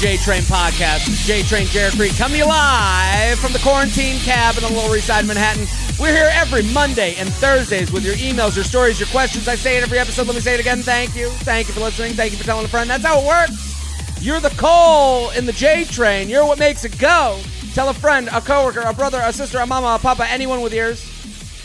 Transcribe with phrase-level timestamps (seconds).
[0.00, 1.26] J Train podcast.
[1.26, 5.20] J Train Jared Freid coming live from the quarantine cabin on the Lower East Side
[5.20, 5.66] of Manhattan.
[6.00, 9.46] We're here every Monday and Thursdays with your emails, your stories, your questions.
[9.46, 10.26] I say it every episode.
[10.26, 10.78] Let me say it again.
[10.78, 11.28] Thank you.
[11.28, 12.14] Thank you for listening.
[12.14, 12.88] Thank you for telling a friend.
[12.88, 14.22] That's how it works.
[14.22, 16.30] You're the coal in the J Train.
[16.30, 17.38] You're what makes it go.
[17.74, 20.72] Tell a friend, a coworker, a brother, a sister, a mama, a papa, anyone with
[20.72, 21.04] ears.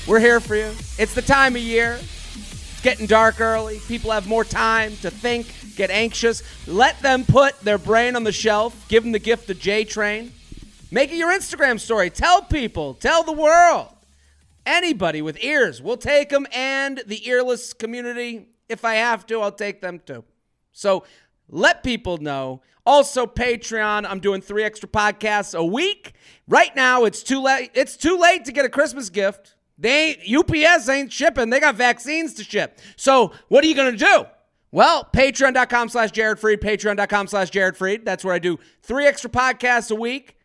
[0.05, 0.71] We're here for you.
[0.99, 1.99] It's the time of year.
[2.01, 3.79] It's getting dark early.
[3.87, 6.41] People have more time to think, get anxious.
[6.67, 8.87] Let them put their brain on the shelf.
[8.87, 10.31] Give them the gift of J Train.
[10.91, 12.09] Make it your Instagram story.
[12.09, 13.89] Tell people, tell the world.
[14.65, 16.47] Anybody with ears, we'll take them.
[16.51, 20.23] And the earless community, if I have to, I'll take them too.
[20.71, 21.03] So
[21.49, 22.61] let people know.
[22.85, 24.05] Also, Patreon.
[24.07, 26.13] I'm doing three extra podcasts a week.
[26.47, 27.71] Right now, it's too late.
[27.73, 29.55] It's too late to get a Christmas gift.
[29.77, 31.49] They UPS ain't shipping.
[31.49, 32.79] They got vaccines to ship.
[32.95, 34.25] So what are you gonna do?
[34.71, 38.03] Well, patreon.com slash Jared Freid, patreon.com slash Jared Freid.
[38.03, 40.37] That's where I do three extra podcasts a week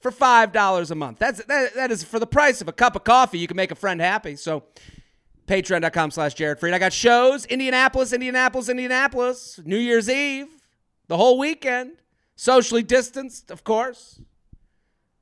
[0.00, 1.18] for $5 a month.
[1.18, 3.38] That's that, that is for the price of a cup of coffee.
[3.38, 4.36] You can make a friend happy.
[4.36, 4.64] So
[5.46, 6.74] patreon.com slash Jared Freid.
[6.74, 10.48] I got shows, Indianapolis, Indianapolis, Indianapolis, New Year's Eve,
[11.08, 11.92] the whole weekend.
[12.36, 14.20] Socially distanced, of course.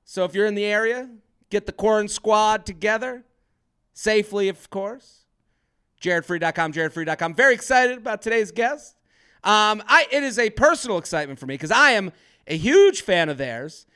[0.04, 1.10] So if you're in the area,
[1.50, 3.24] get the Corn Squad together
[3.92, 5.21] safely, of course.
[6.02, 7.34] JaredFreid.com, JaredFreid.com.
[7.34, 8.96] Very excited about today's guest.
[9.44, 12.12] Um, I it is a personal excitement for me because I am
[12.46, 13.86] a huge fan of theirs.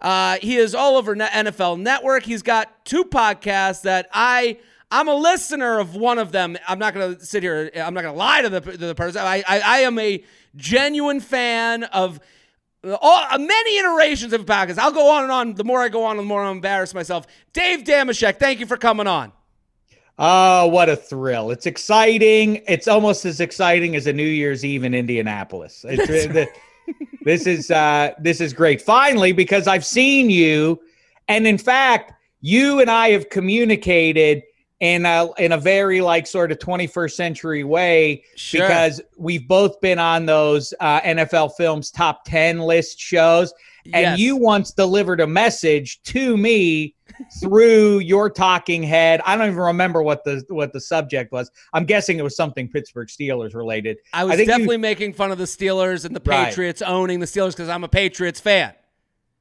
[0.00, 2.24] Uh, he is all over NFL Network.
[2.24, 4.58] He's got two podcasts that I
[4.90, 6.56] I'm a listener of one of them.
[6.68, 7.70] I'm not going to sit here.
[7.74, 9.20] I'm not going to lie to the to the person.
[9.22, 10.22] I, I I am a
[10.54, 12.20] genuine fan of
[12.84, 14.78] all many iterations of podcasts.
[14.78, 15.54] I'll go on and on.
[15.54, 17.26] The more I go on, the more I embarrass myself.
[17.52, 19.32] Dave Dameshek, thank you for coming on.
[20.18, 21.50] Oh, what a thrill.
[21.50, 22.62] It's exciting.
[22.66, 25.84] It's almost as exciting as a New Year's Eve in Indianapolis.
[25.86, 26.50] It's,
[27.24, 28.80] this is uh, this is great.
[28.80, 30.80] Finally, because I've seen you,
[31.28, 34.42] and in fact, you and I have communicated
[34.80, 38.62] in a in a very like sort of 21st century way Sure.
[38.62, 43.52] because we've both been on those uh, NFL Films top 10 list shows,
[43.86, 44.18] and Yes.
[44.18, 46.94] you once delivered a message to me
[47.40, 49.20] through your talking head.
[49.24, 51.50] I don't even remember what the what the subject was.
[51.72, 53.98] I'm guessing it was something Pittsburgh Steelers related.
[54.12, 56.46] I was you- definitely making fun of the Steelers and the Right.
[56.48, 58.72] Patriots owning the Steelers because I'm a Patriots fan.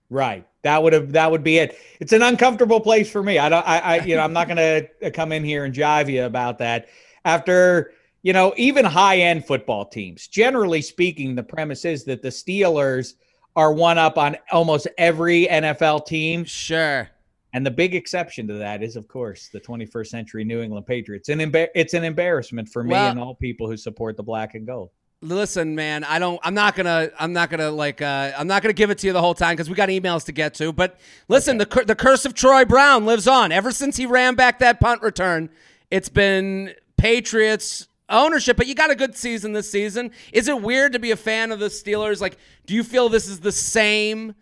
[0.09, 0.45] Right.
[0.63, 1.77] That would have that would be it.
[1.99, 3.37] It's an uncomfortable place for me.
[3.39, 6.09] I don't I, I you know, I'm not gonna uh, come in here and jive
[6.11, 6.87] you about that.
[7.23, 13.13] After, you know, even high-end football teams, generally speaking, the premise is that the Steelers
[13.55, 16.43] are one up on almost every NFL team.
[16.45, 17.09] Sure.
[17.55, 21.29] And the big exception to that is, of course, the 21st century New England Patriots.
[21.29, 24.55] And embar- it's an embarrassment for me Well- and all people who support the black
[24.55, 24.89] and gold.
[25.21, 26.38] Listen, man, I don't.
[26.43, 27.09] I'm not gonna.
[27.17, 28.01] I'm not gonna like.
[28.01, 30.25] Uh, I'm not gonna give it to you the whole time because we got emails
[30.25, 30.73] to get to.
[30.73, 30.99] But
[31.29, 33.53] listen, the cur- the curse of Troy Brown lives on.
[33.53, 35.49] Ever since he ran back that punt return,
[35.89, 38.57] it's been Patriots ownership.
[38.57, 40.11] But you got a good season this season.
[40.33, 42.19] Is it weird to be a fan of the Steelers?
[42.19, 44.35] Like, do you feel this is the same?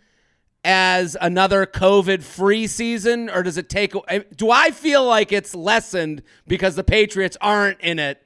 [0.63, 3.93] As another COVID free season, or does it take?
[4.35, 8.21] Do I feel like it's lessened because the Patriots aren't in it,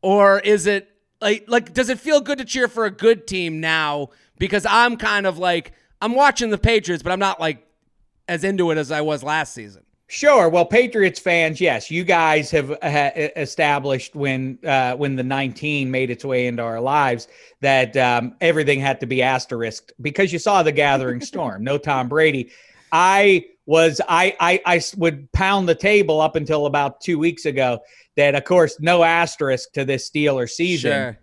[0.00, 3.60] or is it like like does it feel good to cheer for a good team
[3.60, 4.08] now?
[4.38, 7.66] Because I'm kind of like I'm watching the Patriots, but I'm not like
[8.28, 9.84] as into it as I was last season.
[10.12, 10.50] Sure.
[10.50, 16.10] Well, Patriots fans, yes, you guys have uh, established when uh, when the 19 made
[16.10, 17.28] its way into our lives
[17.62, 21.64] that um, everything had to be asterisked because you saw the gathering storm.
[21.64, 22.50] No Tom Brady.
[22.92, 27.80] I was I I would pound the table up until about two weeks ago
[28.18, 30.92] that of course no asterisk to this Steeler season.
[30.92, 31.18] Sure.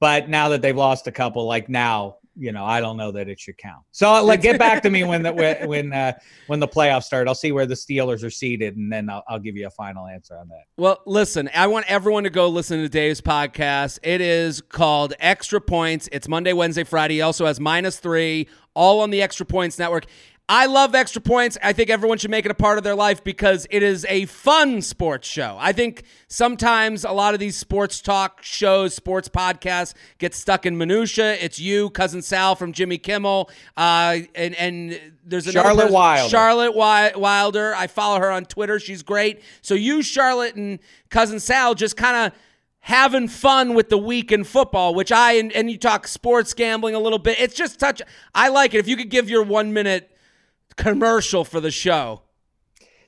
[0.00, 3.28] But now that they've lost a couple, like now, you know, I don't know that
[3.28, 3.82] it should count.
[3.90, 6.12] So like, get back to me when the when when, uh,
[6.46, 7.28] when the playoffs start.
[7.28, 10.06] I'll see where the Steelers are seated, and then I'll, I'll give you a final
[10.06, 10.64] answer on that.
[10.76, 13.98] Well, listen, I want everyone to go listen to Dave's podcast.
[14.02, 16.08] It is called Extra Points.
[16.12, 17.14] It's Monday, Wednesday, Friday.
[17.14, 20.06] He also has minus three, all on the Extra Points Network.
[20.54, 21.56] I love Extra Points.
[21.62, 24.26] I think everyone should make it a part of their life because it is a
[24.26, 25.56] fun sports show.
[25.58, 30.76] I think sometimes a lot of these sports talk shows, sports podcasts get stuck in
[30.76, 31.36] minutia.
[31.36, 36.28] It's you, cousin Sal from Jimmy Kimmel, uh, and and there's another Charlotte person- Wilder.
[36.28, 37.74] Charlotte Wi- Wilder.
[37.74, 38.78] I follow her on Twitter.
[38.78, 39.40] She's great.
[39.62, 42.38] So you, Charlotte, and cousin Sal just kind of
[42.80, 46.94] having fun with the week in football, which I and, and you talk sports gambling
[46.94, 47.40] a little bit.
[47.40, 48.02] It's just touch.
[48.34, 48.78] I like it.
[48.80, 50.10] If you could give your one minute
[50.76, 52.22] commercial for the show.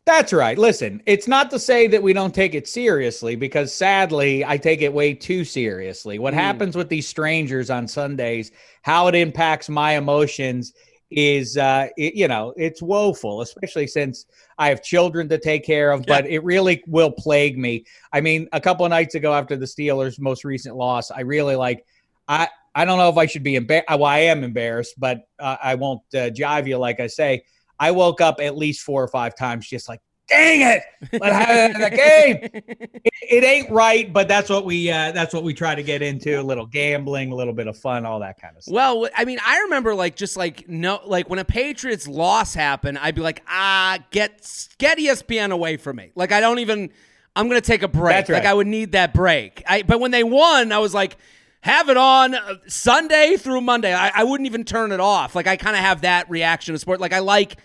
[0.06, 0.58] That's right.
[0.58, 4.82] Listen, it's not to say that we don't take it seriously because sadly, I take
[4.82, 6.18] it way too seriously.
[6.18, 6.38] What mm.
[6.38, 8.52] happens with these strangers on Sundays,
[8.82, 10.74] how it impacts my emotions
[11.10, 14.26] is uh it, you know it's woeful especially since
[14.58, 16.04] i have children to take care of yeah.
[16.08, 19.66] but it really will plague me i mean a couple of nights ago after the
[19.66, 21.84] steelers most recent loss i really like
[22.26, 25.56] i i don't know if i should be embarrassed well i am embarrassed but uh,
[25.62, 27.44] i won't uh, jive you like i say
[27.78, 30.82] I woke up at least four or five times just like, dang it,
[31.20, 32.62] let's have the game.
[33.26, 36.02] It, it, ain't right, but that's what we uh, that's what we try to get
[36.02, 36.40] into.
[36.40, 38.74] A little gambling, a little bit of fun, all that kind of stuff.
[38.74, 42.98] Well, I mean, I remember like just like no, like when a Patriots loss happened,
[42.98, 46.12] I'd be like, ah, get get ESPN away from me.
[46.14, 46.90] Like I don't even.
[47.36, 48.28] I'm gonna take a break.
[48.28, 48.28] Right.
[48.28, 49.62] Like I would need that break.
[49.66, 51.16] I but when they won, I was like
[51.64, 53.94] have it on Sunday through Monday.
[53.94, 55.34] I, I wouldn't even turn it off.
[55.34, 57.00] Like I kind of have that reaction to sport.
[57.00, 57.56] Like I like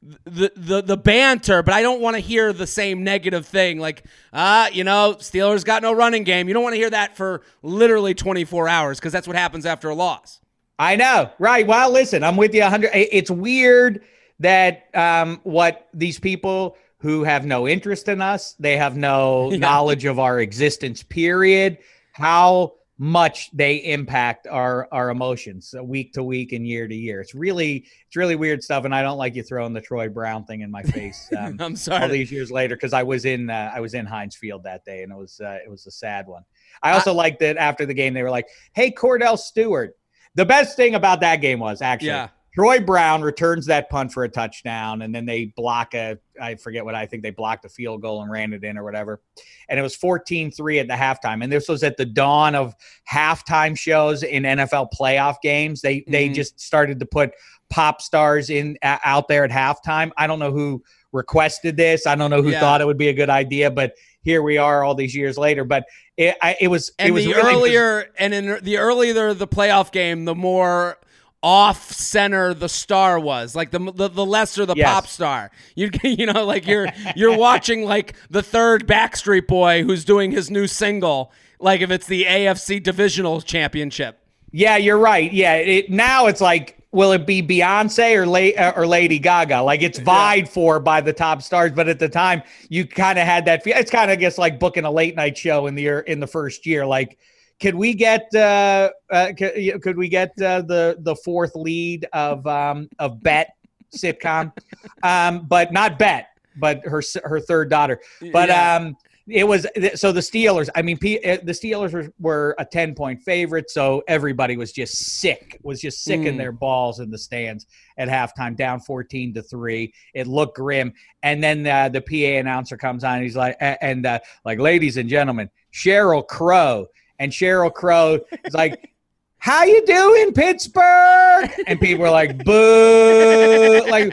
[0.00, 4.04] the the the banter, but I don't want to hear the same negative thing like
[4.32, 6.46] ah, uh, you know, Steelers got no running game.
[6.46, 9.88] You don't want to hear that for literally 24 hours because that's what happens after
[9.88, 10.38] a loss.
[10.78, 11.32] I know.
[11.40, 11.66] Right.
[11.66, 14.04] Well, listen, I'm with you 100 it's weird
[14.38, 19.58] that um what these people who have no interest in us, they have no yeah.
[19.58, 21.78] knowledge of our existence period,
[22.12, 27.20] how much they impact our our emotions uh, week to week and year to year.
[27.20, 30.44] It's really it's really weird stuff, and I don't like you throwing the Troy Brown
[30.44, 31.30] thing in my face.
[31.38, 32.02] Um, I'm sorry.
[32.02, 34.84] All these years later, because I was in uh, I was in Heinz Field that
[34.84, 36.42] day, and it was uh, it was a sad one.
[36.82, 39.94] I also I, liked that after the game they were like, "Hey, Kordell Stewart."
[40.34, 42.28] The best thing about that game was actually yeah.
[42.58, 46.84] Troy Brown returns that punt for a touchdown, and then they block a, I forget
[46.84, 49.20] what I think they blocked a field goal and ran it in or whatever.
[49.68, 51.44] And it was 14 3 at the halftime.
[51.44, 52.74] And this was at the dawn of
[53.08, 55.82] halftime shows in NFL playoff games.
[55.82, 56.10] They, mm-hmm.
[56.10, 57.30] they just started to put
[57.70, 60.10] pop stars in uh, out there at halftime.
[60.16, 60.82] I don't know who
[61.12, 62.08] requested this.
[62.08, 62.58] I don't know who yeah.
[62.58, 65.62] thought it would be a good idea, but here we are all these years later.
[65.62, 65.84] But
[66.16, 69.46] it, I, it was, and it was the really earlier, and in the earlier the
[69.46, 70.98] playoff game, the more
[71.42, 74.88] off center the star was like the the, the lesser the yes.
[74.88, 80.04] pop star you you know like you're you're watching like the third backstreet boy who's
[80.04, 81.30] doing his new single
[81.60, 84.18] like if it's the AFC divisional championship
[84.50, 88.72] yeah you're right yeah it, now it's like will it be Beyonce or La- uh,
[88.74, 90.50] or Lady Gaga like it's vied yeah.
[90.50, 93.76] for by the top stars but at the time you kind of had that feel
[93.76, 96.26] it's kind of I guess like booking a late night show in the in the
[96.26, 97.16] first year like
[97.60, 102.46] could we get uh, uh could, could we get uh, the the fourth lead of
[102.46, 103.54] um of Bet
[103.94, 104.52] sitcom,
[105.02, 108.00] um, but not Bet, but her her third daughter.
[108.32, 108.76] But yeah.
[108.76, 108.96] um,
[109.28, 110.68] it was so the Steelers.
[110.74, 114.72] I mean, P, uh, the Steelers were, were a ten point favorite, so everybody was
[114.72, 116.26] just sick, was just sick mm.
[116.26, 117.66] in their balls in the stands
[117.98, 119.92] at halftime, down fourteen to three.
[120.14, 124.06] It looked grim, and then uh, the PA announcer comes on, and he's like, and
[124.06, 126.86] uh, like, ladies and gentlemen, Sheryl Crow
[127.18, 128.92] and Sheryl Crow is like,
[129.38, 134.12] "How you doing, Pittsburgh?" And people are like, "Boo!" Like,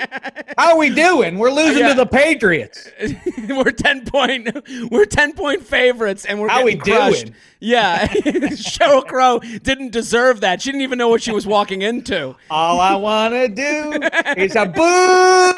[0.57, 1.37] how are we doing?
[1.37, 1.89] We're losing yeah.
[1.89, 2.89] to the Patriots.
[3.49, 4.49] we're ten point.
[4.89, 7.25] We're ten point favorites, and we're how we crushed.
[7.25, 7.35] doing?
[7.59, 10.61] Yeah, Sheryl Crow didn't deserve that.
[10.61, 12.35] She didn't even know what she was walking into.
[12.49, 13.99] All I want to do
[14.37, 15.53] is a boo.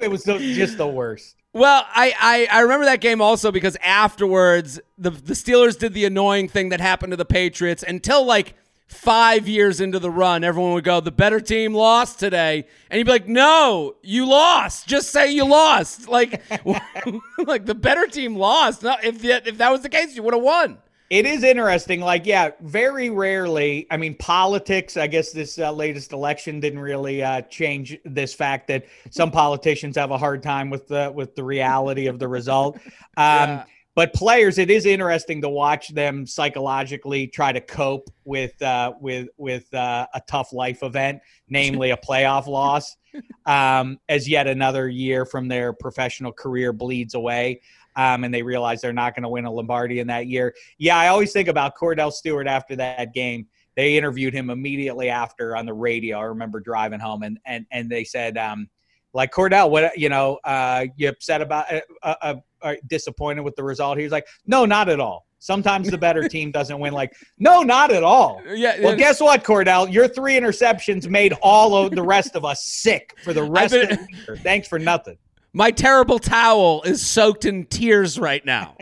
[0.00, 1.36] It was just the worst.
[1.54, 6.04] Well, I, I, I remember that game also because afterwards the the Steelers did the
[6.04, 8.54] annoying thing that happened to the Patriots until like
[8.88, 12.66] five years into the run, everyone would go, the better team lost today.
[12.90, 14.88] And you'd be like, no, you lost.
[14.88, 16.08] Just say you lost.
[16.08, 16.42] Like,
[17.46, 18.82] like the better team lost.
[18.82, 20.78] No, if, if that was the case, you would have won.
[21.14, 22.00] It is interesting.
[22.00, 23.86] Like, yeah, very rarely.
[23.88, 24.96] I mean, politics.
[24.96, 29.96] I guess this uh, latest election didn't really uh, change this fact that some politicians
[29.96, 32.80] have a hard time with the with the reality of the result.
[33.16, 33.64] Um, yeah.
[33.94, 39.28] But players, it is interesting to watch them psychologically try to cope with uh, with
[39.36, 42.96] with uh, a tough life event, namely a playoff loss,
[43.46, 47.60] um, as yet another year from their professional career bleeds away
[47.96, 50.54] um, and they realize they're not going to win a Lombardi in that year.
[50.78, 53.46] Yeah, I always think about Kordell Stewart after that game.
[53.76, 56.18] They interviewed him immediately after on the radio.
[56.18, 58.68] I remember driving home, and and and they said, um,
[59.14, 63.64] like Kordell, what you know, uh, you upset about, uh, uh, uh, disappointed with the
[63.64, 63.96] result?
[63.98, 65.26] He was like, no, not at all.
[65.38, 66.94] Sometimes the better team doesn't win.
[66.94, 68.40] Like, no, not at all.
[68.54, 68.80] Yeah.
[68.80, 69.92] Well, guess what, Kordell?
[69.92, 73.92] Your three interceptions made all of the rest of us sick for the rest been,
[73.92, 74.36] of the year.
[74.36, 75.18] Thanks for nothing.
[75.56, 78.76] My terrible towel is soaked in tears right now.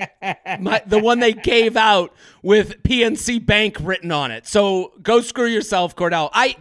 [0.59, 4.47] My, the one they gave out with PNC Bank written on it.
[4.47, 6.31] So go screw yourself, Kordell.
[6.33, 6.57] I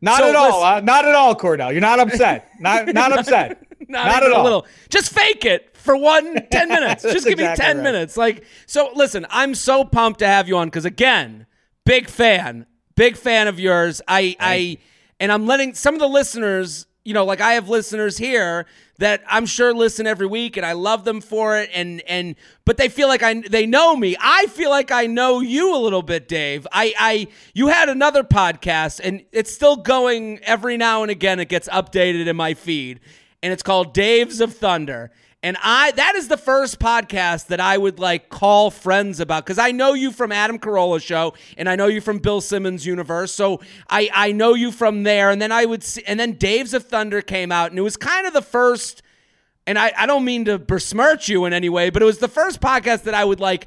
[0.00, 0.62] not so at all.
[0.62, 1.72] Uh, not at all, Kordell.
[1.72, 2.48] You're not upset.
[2.60, 3.62] not not upset.
[3.88, 4.42] Not, Not even a all.
[4.42, 4.66] little.
[4.88, 7.02] Just fake it for one 10 minutes.
[7.04, 7.82] Just give exactly me 10 right.
[7.84, 8.16] minutes.
[8.16, 11.46] Like, so listen, I'm so pumped to have you on because again,
[11.84, 14.02] big fan, big fan of yours.
[14.08, 14.78] I, I,
[15.20, 18.66] and I'm letting some of the listeners, you know, like I have listeners here
[18.98, 22.34] that I'm sure listen every week and I love them for it and and
[22.64, 24.16] but they feel like I they know me.
[24.18, 26.66] I feel like I know you a little bit, Dave.
[26.72, 31.48] I I you had another podcast and it's still going every now and again it
[31.48, 32.98] gets updated in my feed
[33.42, 35.12] and it's called Daves of Thunder.
[35.42, 39.58] And I that is the first podcast that I would like call friends about because
[39.58, 43.32] I know you from Adam Carolla show and I know you from Bill Simmons universe.
[43.32, 45.30] So I I know you from there.
[45.30, 47.96] And then I would see and then Daves of Thunder came out and it was
[47.96, 49.02] kind of the first
[49.66, 52.28] and I, I don't mean to besmirch you in any way, but it was the
[52.28, 53.66] first podcast that I would like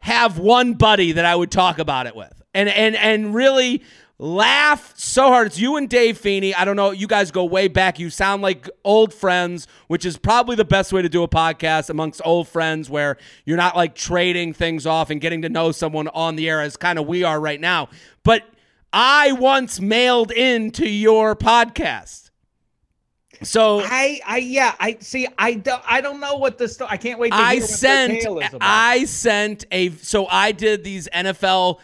[0.00, 2.40] have one buddy that I would talk about it with.
[2.54, 3.82] And and and really
[4.18, 5.48] laugh so hard.
[5.48, 6.54] It's you and Dave Feeney.
[6.54, 6.90] I don't know.
[6.90, 7.98] You guys go way back.
[7.98, 11.88] You sound like old friends, which is probably the best way to do a podcast
[11.88, 16.08] amongst old friends where you're not like trading things off and getting to know someone
[16.08, 17.88] on the air as kind of we are right now.
[18.24, 18.42] But
[18.92, 22.30] I once mailed into your podcast.
[23.42, 25.28] So I, I, yeah, I see.
[25.38, 26.90] I don't, I don't know what the story.
[26.90, 27.30] I can't wait.
[27.30, 28.26] To I sent,
[28.60, 29.90] I sent a.
[29.90, 31.78] So I did these NFL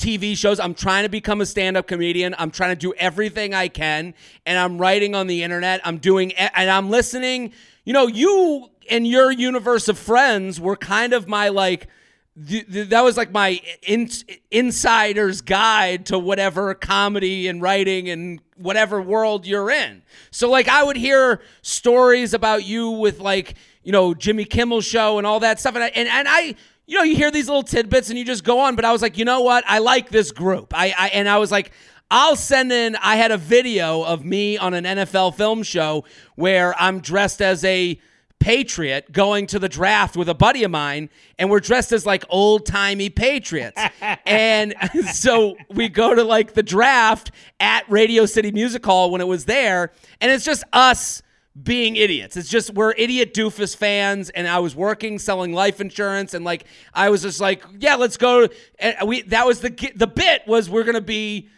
[0.00, 0.58] TV shows.
[0.58, 2.34] I'm trying to become a stand up comedian.
[2.38, 4.14] I'm trying to do everything I can.
[4.46, 5.80] And I'm writing on the internet.
[5.84, 7.52] I'm doing, and I'm listening.
[7.84, 11.88] You know, you and your universe of friends were kind of my like,
[12.36, 14.08] that was like my in,
[14.50, 20.02] insider's guide to whatever comedy and writing and whatever world you're in.
[20.30, 25.18] So like I would hear stories about you with like you know Jimmy Kimmel show
[25.18, 26.54] and all that stuff, and I, and and I
[26.90, 28.74] you know, you hear these little tidbits and you just go on.
[28.74, 29.62] But I was like, you know what?
[29.68, 30.74] I like this group.
[30.74, 31.70] I, I and I was like,
[32.10, 32.96] I'll send in.
[32.96, 36.04] I had a video of me on an NFL film show
[36.34, 38.00] where I'm dressed as a
[38.40, 42.24] Patriot going to the draft with a buddy of mine, and we're dressed as like
[42.28, 43.80] old timey Patriots.
[44.26, 44.74] and
[45.12, 47.30] so we go to like the draft
[47.60, 51.22] at Radio City Music Hall when it was there, and it's just us
[51.60, 52.36] being idiots.
[52.36, 56.64] It's just we're idiot doofus fans, and I was working selling life insurance, and like
[56.94, 58.48] I was just like, yeah, let's go.
[58.78, 61.48] And we that was the the bit was we're gonna be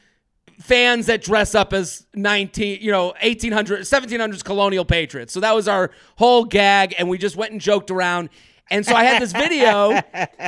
[0.61, 5.67] fans that dress up as 19 you know 1800 1700s colonial patriots so that was
[5.67, 8.29] our whole gag and we just went and joked around
[8.71, 9.91] and so I had this video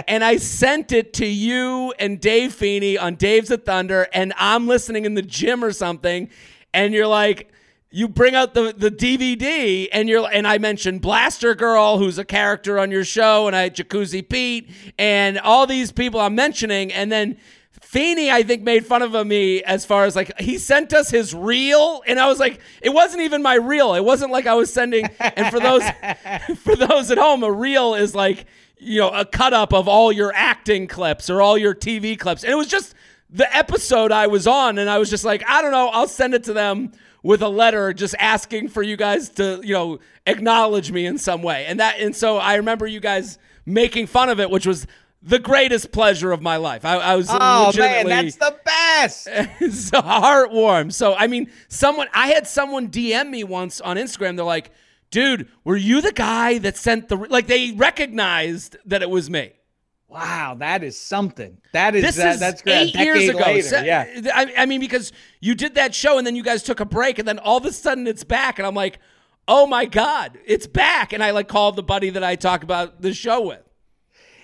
[0.08, 4.68] and I sent it to you and Dave Feeney on Daves of Thunder and I'm
[4.68, 6.30] listening in the gym or something
[6.72, 7.50] and you're like
[7.94, 12.24] you bring out the the DVD and you're and I mentioned Blaster Girl, who's a
[12.24, 17.12] character on your show, and I Jacuzzi Pete, and all these people I'm mentioning, and
[17.12, 17.36] then
[17.80, 21.32] Feeney, I think, made fun of me as far as like he sent us his
[21.36, 23.94] reel, and I was like, it wasn't even my reel.
[23.94, 25.06] It wasn't like I was sending.
[25.20, 25.84] And for those
[26.64, 28.46] for those at home, a reel is like
[28.76, 32.42] you know a cut up of all your acting clips or all your TV clips,
[32.42, 32.96] and it was just
[33.30, 36.34] the episode I was on, and I was just like, I don't know, I'll send
[36.34, 36.90] it to them
[37.24, 41.42] with a letter just asking for you guys to, you know, acknowledge me in some
[41.42, 41.64] way.
[41.66, 44.86] And that and so I remember you guys making fun of it, which was
[45.22, 46.84] the greatest pleasure of my life.
[46.84, 49.24] I, I was oh man, that's the best.
[49.88, 50.92] so heartwarm.
[50.92, 54.36] So I mean, someone I had someone DM me once on Instagram.
[54.36, 54.70] They're like,
[55.10, 59.52] "Dude, were you the guy that sent the like?" They recognized that it was me.
[60.14, 61.58] Wow, that is something.
[61.72, 62.94] That is this that, is that's great.
[62.94, 63.40] Eight years ago.
[63.40, 66.78] Later, yeah, I, I, mean because you did that show and then you guys took
[66.78, 69.00] a break and then all of a sudden it's back and I'm like,
[69.48, 71.12] oh my god, it's back!
[71.12, 73.62] And I like called the buddy that I talk about the show with.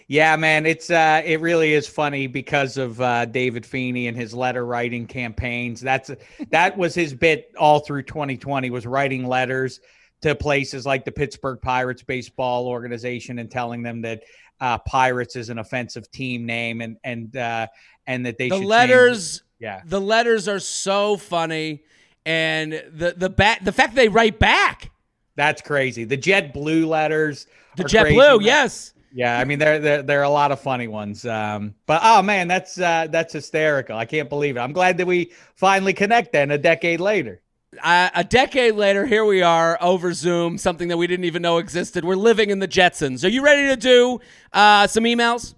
[0.08, 4.34] Yeah, man, it's uh, it really is funny because of uh, David Feeney and his
[4.34, 5.80] letter writing campaigns.
[5.80, 6.10] That's
[6.50, 9.78] that was his bit all through 2020 was writing letters
[10.22, 14.24] to places like the Pittsburgh Pirates baseball organization and telling them that
[14.60, 17.66] uh, Pirates is an offensive team name and and uh,
[18.06, 19.82] and that they the letters yeah.
[19.84, 21.82] the letters are so funny
[22.26, 24.90] and the the bat the fact they write back.
[25.36, 26.04] That's crazy.
[26.04, 28.94] The jet blue letters the jet blue yes.
[29.12, 32.22] Yeah i mean there there there are a lot of funny ones um, but oh
[32.22, 33.96] man that's uh, that's hysterical.
[33.96, 34.60] I can't believe it.
[34.60, 37.42] I'm glad that we finally connect then a decade later
[37.82, 41.58] uh, a decade later, here we are over Zoom, something that we didn't even know
[41.58, 42.04] existed.
[42.04, 43.24] We're living in the Jetsons.
[43.24, 44.20] Are you ready to do
[44.52, 45.54] uh, some emails?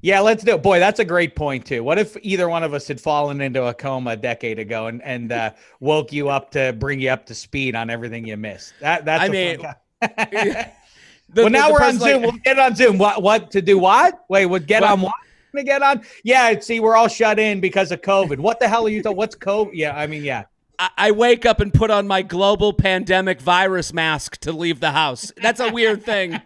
[0.00, 0.62] Yeah, let's do it.
[0.62, 1.82] Boy, that's a great point too.
[1.82, 5.02] What if either one of us had fallen into a coma a decade ago and
[5.02, 5.50] and uh,
[5.80, 8.74] woke you up to bring you up to speed on everything you missed?
[8.80, 9.24] That that's.
[9.24, 9.58] I mean,
[10.00, 10.70] the,
[11.34, 12.22] well, now the we're on Zoom.
[12.22, 12.98] Like, we'll get on Zoom.
[12.98, 13.76] What what to do?
[13.78, 14.24] What?
[14.28, 14.92] Wait, we'll get what?
[14.92, 15.14] on what?
[15.56, 16.02] To get on?
[16.22, 16.60] Yeah.
[16.60, 18.38] See, we're all shut in because of COVID.
[18.38, 19.16] What the hell are you talking?
[19.16, 19.70] What's COVID?
[19.72, 20.44] Yeah, I mean, yeah.
[20.78, 25.32] I wake up and put on my global pandemic virus mask to leave the house.
[25.42, 26.40] That's a weird thing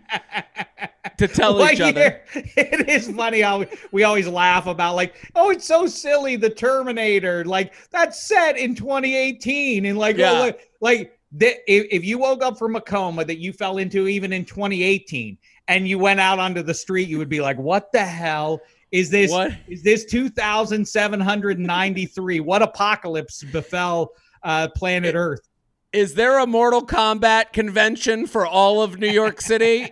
[1.18, 2.22] to tell well, each other.
[2.34, 6.36] it is funny how we always laugh about like, oh, it's so silly.
[6.36, 10.52] The Terminator, like that's set in 2018, and like, oh, yeah.
[10.54, 14.32] oh, like if, if you woke up from a coma that you fell into even
[14.32, 15.36] in 2018,
[15.68, 18.60] and you went out onto the street, you would be like, what the hell
[18.92, 19.52] is this what?
[19.66, 25.48] is this 2793 what apocalypse befell uh, planet Earth.
[25.92, 29.90] Is there a Mortal Kombat convention for all of New York City?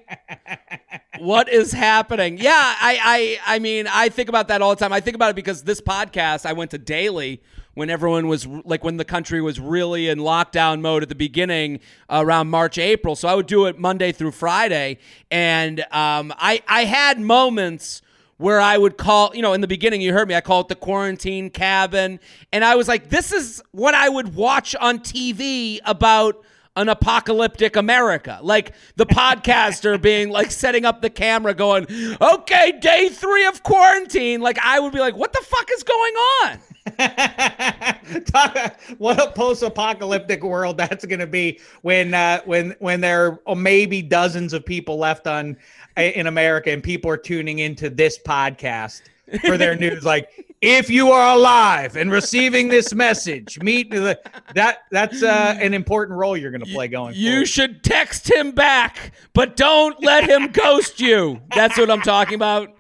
[1.19, 2.39] what is happening?
[2.39, 4.95] Yeah, I, I, I mean, I think about that all the time.
[4.95, 7.43] I think about it because this podcast I went to daily
[7.75, 11.81] when everyone was like when the country was really in lockdown mode at the beginning
[12.09, 13.15] around March, April.
[13.15, 14.99] So I would do it Monday through Friday,
[15.31, 18.01] and um, I, I had moments
[18.41, 20.69] where I would call, you know, in the beginning, you heard me, I call it
[20.69, 22.19] the quarantine cabin.
[22.55, 26.43] And I was like, this is what I would watch on TV about
[26.81, 28.39] an apocalyptic America.
[28.43, 31.87] Like the podcaster being like setting up the camera, going,
[32.21, 34.41] okay, day three of quarantine.
[34.41, 36.59] Like I would be like, what the fuck is going on?
[38.99, 44.03] what a post-apocalyptic world that's going to be when uh, when when there are maybe
[44.03, 45.57] dozens of people left on
[45.97, 49.03] in America and people are tuning into this podcast
[49.45, 50.05] for their news.
[50.05, 54.21] Like, if you are alive and receiving this message, meet the,
[54.55, 54.83] that.
[54.91, 57.15] That's uh, an important role you're going to play going.
[57.15, 57.49] You forward.
[57.49, 61.41] should text him back, but don't let him ghost you.
[61.55, 62.75] That's what I'm talking about.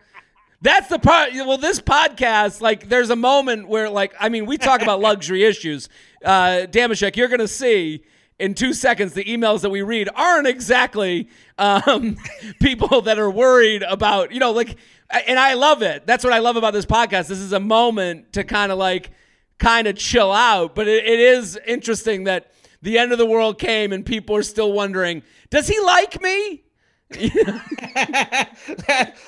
[0.63, 1.31] That's the part.
[1.33, 5.43] Well, this podcast, like, there's a moment where, like, I mean, we talk about luxury
[5.45, 5.89] issues.
[6.23, 8.05] Uh, Dameshek, you're going to see
[8.39, 12.17] in two seconds, the emails that we read aren't exactly um,
[12.61, 14.77] people that are worried about, you know, like,
[15.11, 16.07] and I love it.
[16.07, 17.29] That's what I love about this podcast.
[17.29, 19.11] This is a moment to kind of like,
[19.59, 20.75] kind of chill out.
[20.75, 24.43] But it, it is interesting that the end of the world came and people are
[24.43, 26.65] still wondering, does he like me?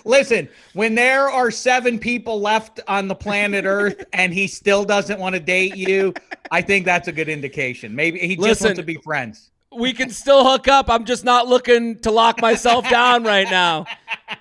[0.05, 5.18] Listen, when there are seven people left on the planet Earth and he still doesn't
[5.18, 6.14] want to date you,
[6.51, 7.95] I think that's a good indication.
[7.95, 10.90] Maybe he just Listen, wants to be friends we can still hook up.
[10.90, 13.87] I'm just not looking to lock myself down right now.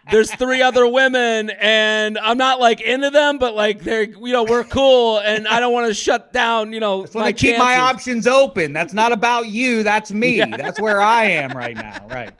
[0.09, 4.43] There's three other women, and I'm not like into them, but like they're you know
[4.43, 6.73] we're cool, and I don't want to shut down.
[6.73, 8.73] You know, I keep my options open.
[8.73, 9.83] That's not about you.
[9.83, 10.37] That's me.
[10.37, 10.57] Yeah.
[10.57, 12.07] That's where I am right now.
[12.09, 12.31] Right.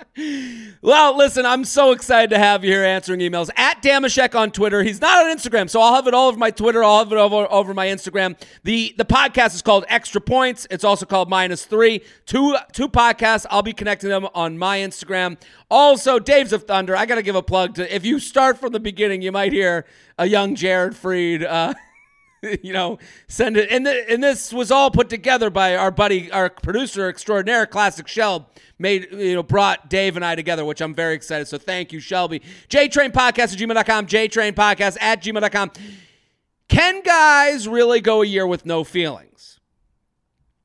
[0.81, 4.83] Well, listen, I'm so excited to have you here answering emails at Dameshek on Twitter.
[4.83, 6.83] He's not on Instagram, so I'll have it all over my Twitter.
[6.83, 8.35] I'll have it over over my Instagram.
[8.63, 10.67] the The podcast is called Extra Points.
[10.71, 12.01] It's also called Minus Three.
[12.25, 13.45] Two two podcasts.
[13.49, 15.37] I'll be connecting them on my Instagram.
[15.69, 16.95] Also, Daves of Thunder.
[16.95, 17.95] I got to give a plug to.
[17.95, 19.85] If you start from the beginning, you might hear
[20.17, 21.43] a young Jared Freid.
[21.43, 21.73] Uh,
[22.63, 23.69] you know, send it.
[23.71, 28.05] And, the, and this was all put together by our buddy, our producer extraordinaire, Classic
[28.05, 28.45] Shelb,
[28.79, 31.47] made, you know, brought Dave and I together, which I'm very excited.
[31.47, 32.41] So thank you, Shelby.
[32.69, 35.71] JTrain Podcast at gmail.com, JTrain Podcast at gmail.com.
[36.67, 39.59] Can guys really go a year with no feelings?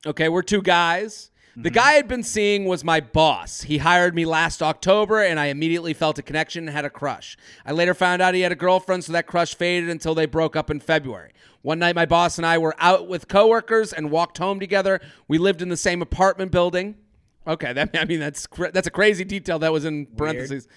[0.07, 1.31] Okay, we're two guys.
[1.59, 3.62] The guy I'd been seeing was my boss.
[3.62, 7.35] He hired me last October, and I immediately felt a connection and had a crush.
[7.64, 10.55] I later found out he had a girlfriend, so that crush faded until they broke
[10.55, 11.33] up in February.
[11.62, 15.01] One night, my boss and I were out with coworkers and walked home together.
[15.29, 16.97] We lived in the same apartment building.
[17.47, 20.66] Okay, that I mean that's that's a crazy detail that was in parentheses.
[20.66, 20.77] Weird.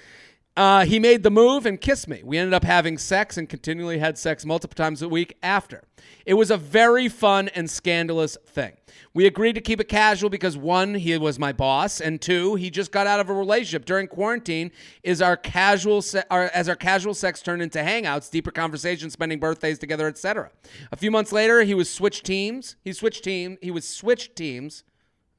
[0.59, 2.21] Uh, he made the move and kissed me.
[2.21, 5.85] We ended up having sex and continually had sex multiple times a week after.
[6.25, 8.73] It was a very fun and scandalous thing.
[9.13, 12.69] We agreed to keep it casual because one, he was my boss, and two, he
[12.69, 14.71] just got out of a relationship during quarantine.
[15.01, 19.39] Is our casual se- our, as our casual sex turned into hangouts, deeper conversations, spending
[19.39, 20.51] birthdays together, etc.
[20.91, 22.75] A few months later, he was switched teams.
[22.83, 23.57] He switched team.
[23.61, 24.83] He was switched teams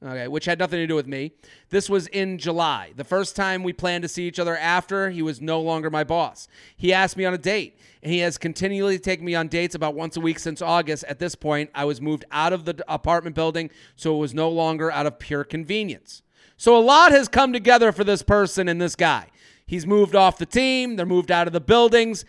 [0.03, 1.31] Okay, which had nothing to do with me.
[1.69, 2.91] This was in July.
[2.95, 6.03] The first time we planned to see each other after he was no longer my
[6.03, 6.47] boss.
[6.75, 9.93] He asked me on a date, and he has continually taken me on dates about
[9.93, 11.03] once a week since August.
[11.03, 14.49] At this point, I was moved out of the apartment building, so it was no
[14.49, 16.23] longer out of pure convenience.
[16.57, 19.27] So a lot has come together for this person and this guy.
[19.67, 22.25] He's moved off the team, they're moved out of the buildings.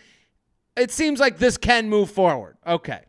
[0.77, 2.57] It seems like this can move forward.
[2.65, 3.01] Okay.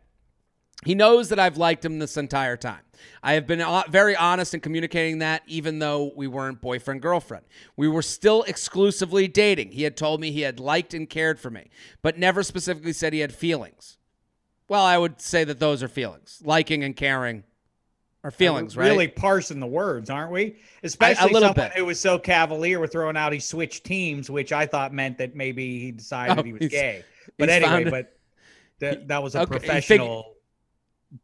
[0.83, 2.81] He knows that I've liked him this entire time.
[3.23, 7.45] I have been uh, very honest in communicating that, even though we weren't boyfriend girlfriend.
[7.75, 9.71] We were still exclusively dating.
[9.71, 11.69] He had told me he had liked and cared for me,
[12.01, 13.97] but never specifically said he had feelings.
[14.67, 16.41] Well, I would say that those are feelings.
[16.43, 17.43] Liking and caring
[18.23, 18.87] are feelings, right?
[18.87, 20.57] Really parsing the words, aren't we?
[20.81, 21.77] Especially a little someone bit.
[21.77, 25.35] who was so cavalier with throwing out he switched teams, which I thought meant that
[25.35, 27.03] maybe he decided oh, he was gay.
[27.37, 28.17] But anyway, but
[28.79, 30.34] that, that was a okay, professional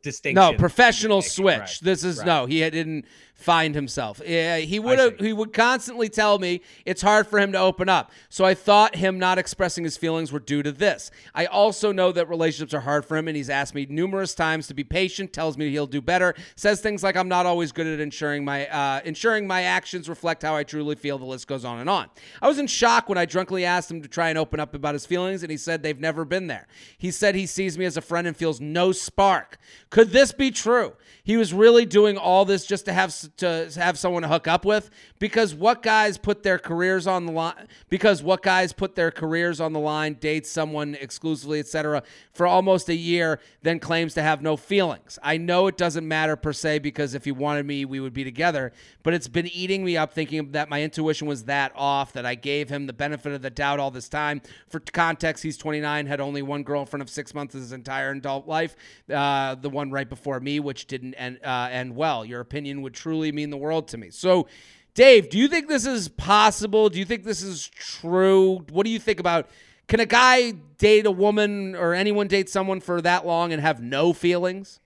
[0.04, 0.36] distinction.
[0.54, 1.58] No, professional switch.
[1.60, 1.80] Right.
[1.82, 2.28] This is Right.
[2.28, 2.46] no.
[2.46, 3.06] He didn't
[3.42, 4.22] find himself.
[4.26, 5.20] Yeah, he would have.
[5.20, 8.12] He would constantly tell me it's hard for him to open up.
[8.30, 11.12] So I thought him not expressing his feelings were due to this.
[11.34, 14.68] I also know that relationships are hard for him, and he's asked me numerous times
[14.68, 15.34] to be patient.
[15.34, 16.36] Tells me he'll do better.
[16.56, 20.44] Says things like I'm not always good at ensuring my uh, ensuring my actions reflect
[20.44, 21.18] how I truly feel.
[21.18, 22.10] The list goes on and on.
[22.42, 24.96] I was in shock when I drunkenly asked him to try and open up about
[24.96, 26.68] his feelings, and he said they've never been there.
[26.98, 29.58] He said he sees me as a friend and feels no spark.
[29.90, 30.94] Could this be true?
[31.24, 34.66] He was really doing all this just to have to have someone to hook up
[34.66, 34.90] with
[35.20, 39.60] because what guys put their careers on the line because what guys put their careers
[39.60, 44.42] on the line date someone exclusively etc for almost a year then claims to have
[44.42, 45.20] no feelings.
[45.22, 48.24] I know it doesn't matter per se because if he wanted me we would be
[48.24, 48.72] together,
[49.04, 52.36] but it's been eating me up thinking that my intuition was that off that I
[52.36, 54.42] gave him the benefit of the doubt all this time.
[54.70, 58.76] For context, he's 29, had only one girlfriend of 6 months his entire adult life,
[59.14, 62.26] uh, the one right before me which didn't end uh, end well.
[62.26, 64.10] Your opinion would truly mean the world to me.
[64.10, 64.48] So
[64.94, 66.90] Dave, do you think this is possible?
[66.90, 68.66] Do you think this is true?
[68.72, 69.48] What do you think about
[69.88, 73.82] can a guy date a woman or anyone date someone for that long and have
[73.82, 74.80] no feelings?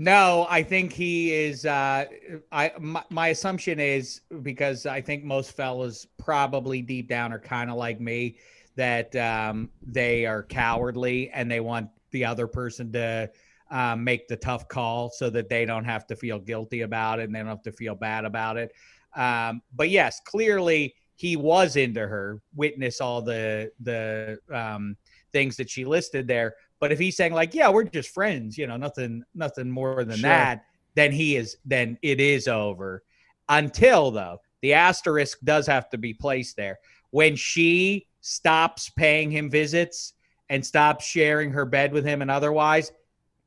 [0.00, 1.66] No, I think he is.
[1.66, 2.04] Uh,
[2.52, 7.68] I my, my assumption is because I think most fellas probably deep down are kind
[7.68, 8.36] of like me
[8.76, 13.28] that um, they are cowardly and they want the other person to
[13.70, 17.24] um, make the tough call so that they don't have to feel guilty about it
[17.24, 18.72] and they don't have to feel bad about it.
[19.14, 22.40] Um, but yes, clearly he was into her.
[22.54, 24.96] Witness all the the um,
[25.32, 26.54] things that she listed there.
[26.80, 30.18] But if he's saying like, yeah, we're just friends, you know, nothing, nothing more than
[30.18, 30.30] Sure.
[30.30, 33.02] that, then he is, then it is over.
[33.48, 36.78] Until though, the asterisk does have to be placed there.
[37.10, 40.14] When she stops paying him visits
[40.50, 42.92] and stops sharing her bed with him and otherwise,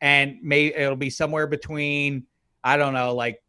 [0.02, 2.26] and may it'll be somewhere between,
[2.64, 3.42] I don't know, like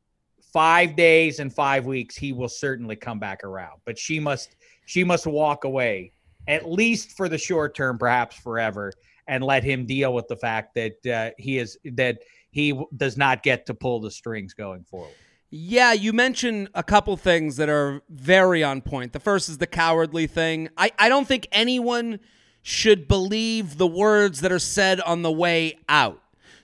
[0.52, 3.80] five days and five weeks, he will certainly come back around.
[3.84, 6.12] But she must, she must walk away
[6.48, 8.92] at least for the short term, perhaps forever,
[9.26, 12.18] and let him deal with the fact that uh, he is that
[12.50, 15.14] he does not get to pull the strings going forward.
[15.50, 19.12] Yeah, you mentioned a couple things that are very on point.
[19.12, 20.70] The first is the cowardly thing.
[20.78, 22.20] I, I don't think anyone
[22.62, 26.21] should believe the words that are said on the way out.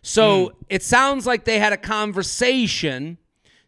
[0.09, 0.55] So hmm.
[0.71, 3.19] it sounds like they had a conversation.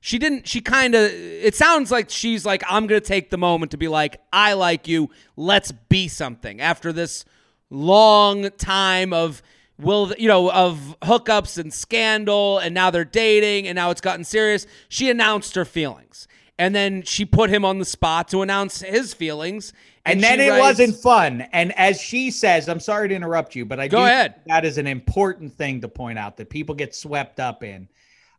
[0.01, 3.37] She didn't, she kind of, it sounds like she's like, I'm going to take the
[3.37, 5.11] moment to be like, I like you.
[5.37, 7.27] Let's be something after this
[7.69, 9.43] long time of
[9.79, 14.25] will you know of hookups and scandal and now they're dating and now it's gotten
[14.25, 18.83] serious she announced her feelings and then she put him on the spot to announce
[18.83, 19.73] his feelings
[20.07, 21.43] And, then it writes- wasn't fun.
[21.53, 24.35] And as she says, I'm sorry to interrupt you, but I Go ahead.
[24.37, 27.89] think that is an important thing to point out that people get swept up in.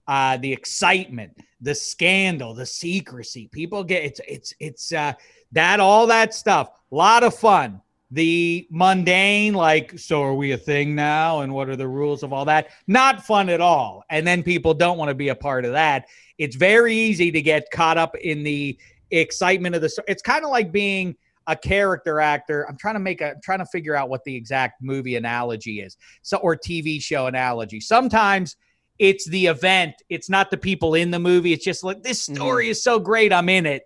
[0.07, 3.47] Uh, the excitement, the scandal, the secrecy.
[3.51, 5.13] People get it's it's it's uh
[5.51, 6.71] that all that stuff.
[6.91, 7.81] A lot of fun.
[8.09, 11.41] The mundane, like, so are we a thing now?
[11.41, 12.69] And what are the rules of all that?
[12.87, 14.03] Not fun at all.
[14.09, 16.07] And then people don't want to be a part of that.
[16.37, 18.77] It's very easy to get caught up in the
[19.11, 20.03] excitement of the.
[20.07, 21.15] It's kind of like being
[21.47, 22.65] a character actor.
[22.69, 25.81] I'm trying to make a I'm trying to figure out what the exact movie analogy
[25.81, 25.97] is.
[26.21, 27.79] So or TV show analogy.
[27.79, 28.55] Sometimes
[28.99, 31.53] it's the event, it's not the people in the movie.
[31.53, 33.83] It's just like this story is so great, I'm in it.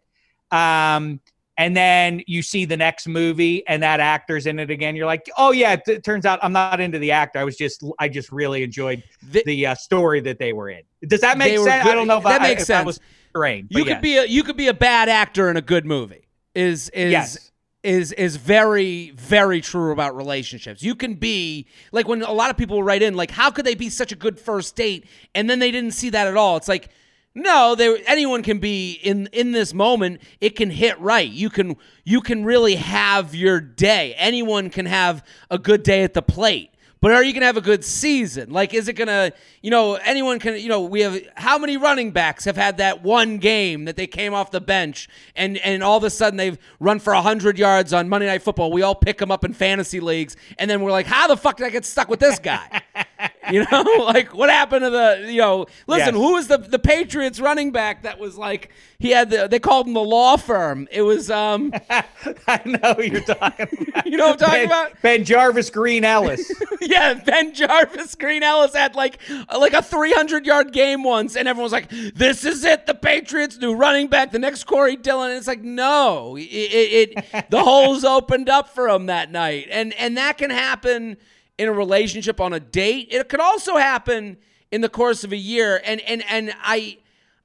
[0.52, 1.20] Um
[1.58, 4.94] and then you see the next movie and that actor's in it again.
[4.94, 7.40] You're like, "Oh yeah, it turns out I'm not into the actor.
[7.40, 10.82] I was just I just really enjoyed Th- the uh, story that they were in."
[11.08, 11.84] Does that make sense?
[11.84, 12.86] good- I don't know if that I, makes sense.
[12.86, 13.68] was strange.
[13.70, 16.25] you could be a you could be a bad actor in a good movie
[16.56, 17.52] is is yes.
[17.84, 20.82] is is very very true about relationships.
[20.82, 23.76] You can be like when a lot of people write in like how could they
[23.76, 26.58] be such a good first date and then they didn't see that at all.
[26.58, 26.90] It's like
[27.38, 31.30] no, there anyone can be in in this moment it can hit right.
[31.30, 34.16] You can you can really have your day.
[34.18, 36.72] Anyone can have a good day at the plate.
[37.02, 38.52] But are you going to have a good season?
[38.52, 41.78] Like, is it going to, you know, anyone can, you know, we have how many
[41.78, 45.84] running backs have had that one game that they came off the bench and and
[45.84, 48.72] all of a sudden they've run for 100 yards on Monday Night Football.
[48.72, 51.58] We all pick them up in fantasy leagues and then we're like, how the fuck
[51.58, 52.82] did I get stuck with this guy?
[53.52, 56.24] you know, like what happened to the, you know, listen, Yes.
[56.24, 59.88] who was the the Patriots running back that was like he had the they called
[59.88, 60.88] him the law firm.
[60.92, 64.06] It was um I know who you're talking about.
[64.06, 65.02] You know what I'm talking ben, about?
[65.02, 66.52] BenJarvus Green Ellis.
[66.82, 69.20] yeah, BenJarvus, Green Ellis had like
[69.56, 73.58] like a 300 yard game once, and everyone was like, "This is it, the Patriots
[73.58, 77.64] new running back, the next Corey Dillon." And it's like, no, it, it, it the
[77.64, 81.18] holes opened up for him that night, and and that can happen
[81.58, 83.08] in a relationship on a date.
[83.12, 84.38] It could also happen
[84.72, 85.82] in the course of a year.
[85.84, 86.98] And and and I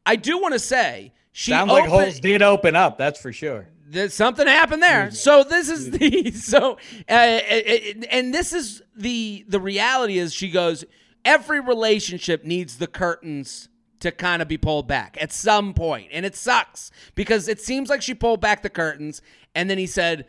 [0.05, 2.99] I do want to say she sounds like holes did open up.
[2.99, 3.69] That's for sure.
[3.87, 5.11] There's something happened there.
[5.11, 10.85] So this is the so uh, and this is the the reality is she goes
[11.25, 13.69] every relationship needs the curtains
[14.01, 17.91] to kind of be pulled back at some point and it sucks because it seems
[17.91, 19.21] like she pulled back the curtains
[19.55, 20.27] and then he said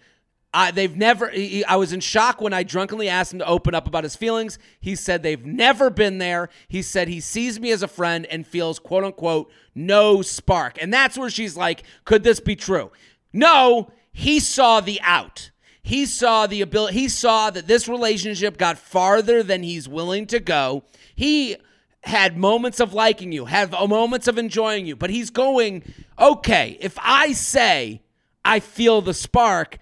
[0.54, 1.30] I, they've never.
[1.30, 4.16] He, I was in shock when I drunkenly asked him to open up about his
[4.16, 4.60] feelings.
[4.80, 6.50] He said they've never been there.
[6.68, 10.82] He said he sees me as a friend and feels quote unquote no spark.
[10.82, 12.92] And that's where she's like, could this be true?
[13.32, 15.52] No, he saw the out.
[15.82, 17.00] He saw the ability.
[17.00, 20.84] He saw that this relationship got farther than he's willing to go.
[21.16, 21.56] He
[22.04, 25.84] had moments of liking you, have moments of enjoying you, but he's going,
[26.20, 28.02] okay, if I say
[28.44, 29.78] I feel the spark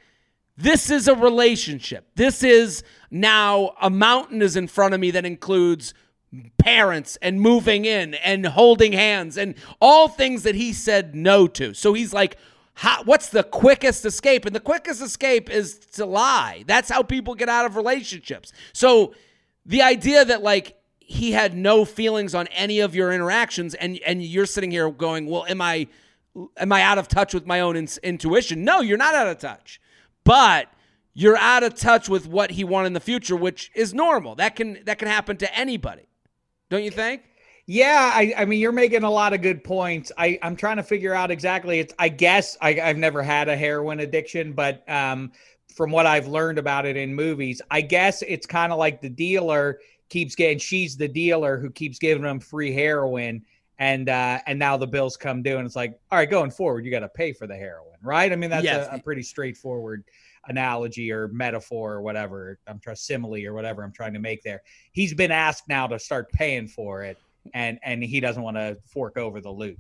[0.60, 2.06] this is a relationship.
[2.16, 5.94] This is now a mountain is in front of me that includes
[6.58, 11.74] parents and moving in and holding hands and all things that he said no to.
[11.74, 12.36] So he's like,
[12.74, 14.46] how, what's the quickest escape?
[14.46, 16.66] And the quickest escape is to lie.
[16.68, 18.52] That's how people get out of relationships.
[18.74, 19.14] So
[19.66, 24.22] the idea that like he had no feelings on any of your interactions and and
[24.22, 25.88] you're sitting here going, "Well, am I
[26.58, 29.40] am I out of touch with my own in- intuition?" No, you're not out of
[29.40, 29.80] touch
[30.30, 30.72] but
[31.16, 34.36] you're out of touch with what he wanted in the future, which is normal.
[34.36, 36.04] That can that can happen to anybody,
[36.70, 37.24] don't you think?
[37.66, 40.12] Yeah, I, I mean, you're making a lot of good points.
[40.20, 41.80] I, I'm trying to figure out exactly.
[41.80, 45.32] It's I guess I, I've never had a heroin addiction, but um,
[45.76, 49.10] from what I've learned about it in movies, I guess it's kind of like the
[49.10, 50.60] dealer keeps getting.
[50.60, 53.44] She's the dealer who keeps giving them free heroin,
[53.80, 56.86] and uh, and now the bills come due, and it's like, all right, going forward,
[56.86, 58.32] you got to pay for the heroin right?
[58.32, 58.88] I mean, that's yes.
[58.92, 60.04] a, a, pretty straightforward
[60.48, 64.62] analogy or metaphor or whatever I'm trying simile or whatever I'm trying to make there.
[64.92, 67.18] He's been asked now to start paying for it,
[67.54, 69.78] and and he doesn't want to fork over the loot.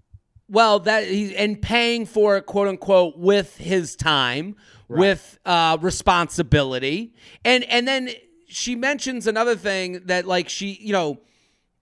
[0.47, 4.55] Well, that he and paying for it, quote unquote, with his time,
[4.87, 4.99] right.
[4.99, 7.13] with uh, responsibility,
[7.45, 8.09] and and then
[8.47, 11.19] she mentions another thing that like she, you know,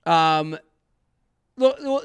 [0.05, 0.57] um,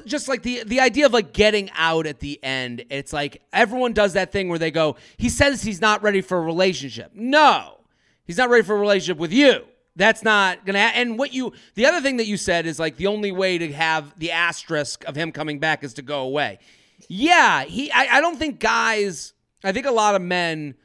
[0.05, 3.93] just like the the idea of like getting out at the end it's like everyone
[3.93, 7.11] does that thing where they go he says he's not ready for a relationship.
[7.13, 7.77] No
[8.25, 9.63] he's not ready for a relationship with you.
[9.95, 13.07] That's not gonna and what you the other thing that you said is like the
[13.07, 16.59] only way to have the asterisk of him coming back is to go away.
[17.07, 20.75] Yeah he i, I don't think guys i think a lot of men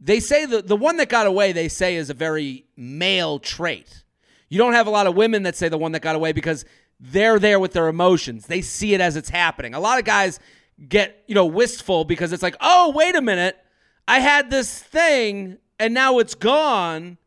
[0.00, 4.04] they say the, the one that got away they say is a very male trait.
[4.48, 6.64] You don't have a lot of women that say the one that got away because
[7.00, 8.46] they're there with their emotions.
[8.46, 9.74] They see it as it's happening.
[9.74, 10.40] A lot of guys
[10.88, 13.56] get, you know, wistful because it's like, "Oh, wait a minute.
[14.06, 17.18] I had this thing and now it's gone.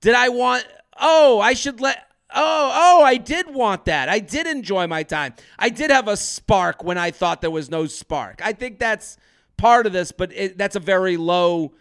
[0.00, 0.66] Did I want
[0.98, 4.08] Oh, I should let Oh, oh, I did want that.
[4.08, 5.34] I did enjoy my time.
[5.56, 8.40] I did have a spark when I thought there was no spark.
[8.42, 9.16] I think that's
[9.56, 11.74] part of this, but it, that's a very low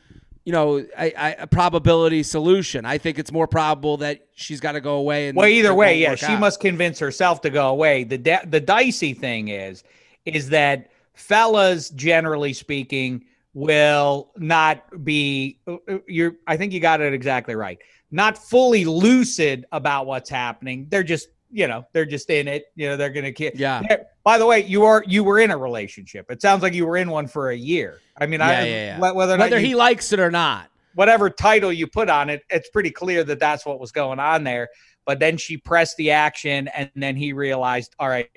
[0.46, 2.86] you know, a, a, probability solution.
[2.86, 5.30] I think it's more probable that she's got to go away.
[5.30, 6.40] And well, either way, yeah, she out.
[6.40, 8.04] must convince herself to go away.
[8.04, 9.84] The de- the dicey thing is,
[10.26, 15.60] is that fellas, generally speaking, will not be.
[15.66, 16.36] Uh, uh, you're.
[16.46, 17.80] I think you got it exactly right.
[18.12, 20.88] Not fully lucid about what's happening.
[20.90, 23.82] They're just you know they're just in it you know they're gonna kill yeah.
[24.24, 26.30] By the way you are you were in a relationship.
[26.30, 28.00] It sounds like you were in one for a year.
[28.18, 29.12] I mean yeah, i yeah, yeah.
[29.12, 30.70] whether whether he likes it or not.
[30.96, 34.44] Whatever title you put on it it's pretty clear that that's what was going on
[34.44, 34.70] there.
[35.06, 38.30] But then she pressed the action and then he realized all right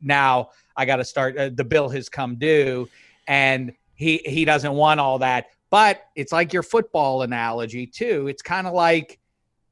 [0.00, 2.88] now i got to start uh, the bill has come due
[3.26, 5.46] and he he doesn't want all that.
[5.70, 8.28] But it's like your football analogy too.
[8.28, 9.18] It's kind of like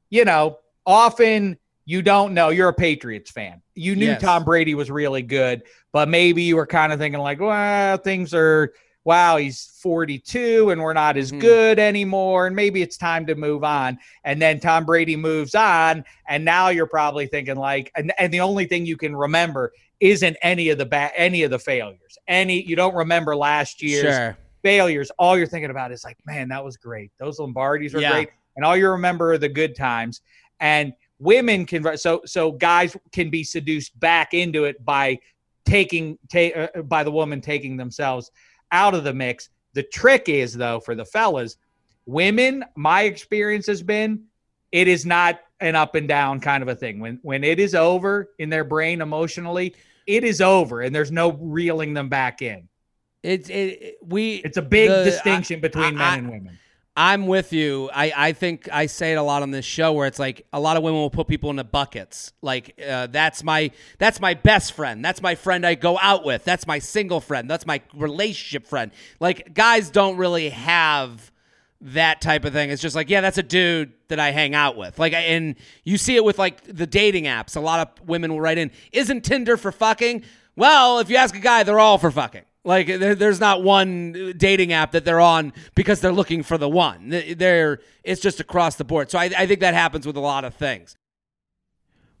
[0.09, 2.49] you know often you don't know.
[2.49, 3.61] You're a Patriots fan.
[3.73, 4.21] You knew yes.
[4.21, 8.33] Tom Brady was really good, but maybe you were kind of thinking like, well, things
[8.33, 8.73] are
[9.05, 11.39] wow, he's 42 and we're not as mm-hmm.
[11.39, 12.47] good anymore.
[12.47, 13.97] And maybe it's time to move on.
[14.25, 16.03] And then Tom Brady moves on.
[16.27, 19.71] And now you're probably thinking like, and, and the only thing you can remember
[20.01, 22.17] isn't any of the ba- any of the failures.
[22.27, 24.37] Any you don't remember last year's sure.
[24.61, 25.09] failures.
[25.17, 27.13] All you're thinking about is like, man, that was great.
[27.17, 28.11] Those Lombardis were yeah.
[28.11, 28.29] great.
[28.57, 30.19] And all you remember are the good times.
[30.59, 35.19] And women can so so guys can be seduced back into it by
[35.65, 38.31] taking take uh, by the woman taking themselves
[38.71, 39.49] out of the mix.
[39.73, 41.57] The trick is though for the fellas
[42.07, 44.23] women my experience has been
[44.71, 46.99] it is not an up and down kind of a thing.
[46.99, 49.75] When when it is over in their brain emotionally
[50.07, 52.67] it is over and there's no reeling them back in.
[53.23, 56.59] It's it, we it's a big the, distinction between I, men I, and women
[56.99, 57.91] I'm with you.
[57.93, 60.59] I, I think I say it a lot on this show where it's like a
[60.59, 62.33] lot of women will put people into buckets.
[62.41, 65.05] Like uh, that's my that's my best friend.
[65.05, 66.43] That's my friend I go out with.
[66.43, 67.47] That's my single friend.
[67.47, 68.91] That's my relationship friend.
[69.19, 71.31] Like guys don't really have
[71.81, 72.71] that type of thing.
[72.71, 74.97] It's just like, yeah, that's a dude that I hang out with.
[74.97, 77.55] Like, and you see it with like the dating apps.
[77.55, 80.23] A lot of women will write in, "Isn't Tinder for fucking?"
[80.55, 82.41] Well, if you ask a guy, they're all for fucking.
[82.67, 87.07] Like there's not one dating app that they're on because they're looking for the one.
[87.07, 89.09] They're it's just across the board.
[89.09, 90.97] So I, I think that happens with a lot of things.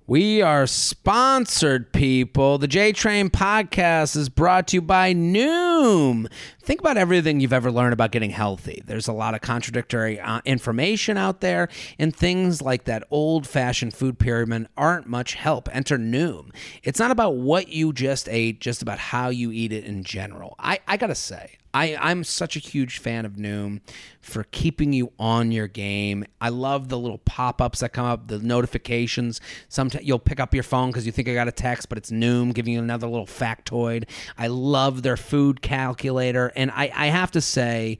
[0.09, 2.57] We are sponsored, people.
[2.59, 6.31] The J Train podcast is brought to you by Noom.
[6.61, 8.81] Think about everything you've ever learned about getting healthy.
[8.85, 11.67] There's a lot of contradictory uh, information out there,
[11.99, 15.67] and things like that old fashioned food pyramid aren't much help.
[15.75, 16.55] Enter Noom.
[16.83, 20.55] It's not about what you just ate, just about how you eat it in general.
[20.57, 23.81] I, I gotta say, I, I'm such a huge fan of Noom
[24.19, 26.25] for keeping you on your game.
[26.41, 29.39] I love the little pop ups that come up, the notifications.
[29.69, 32.09] Sometimes you'll pick up your phone because you think I got a text, but it's
[32.09, 34.09] Noom giving you another little factoid.
[34.39, 36.51] I love their food calculator.
[36.55, 37.99] And I, I have to say,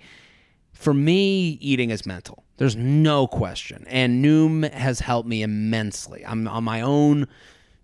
[0.73, 2.45] for me, eating is mental.
[2.57, 3.85] There's no question.
[3.87, 6.25] And Noom has helped me immensely.
[6.25, 7.27] I'm on my own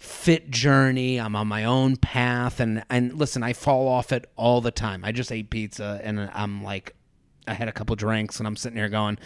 [0.03, 1.17] fit journey.
[1.17, 2.59] I'm on my own path.
[2.59, 5.05] And, and listen, I fall off it all the time.
[5.05, 6.93] I just ate pizza and I'm like,
[7.47, 9.17] I had a couple drinks and I'm sitting here going,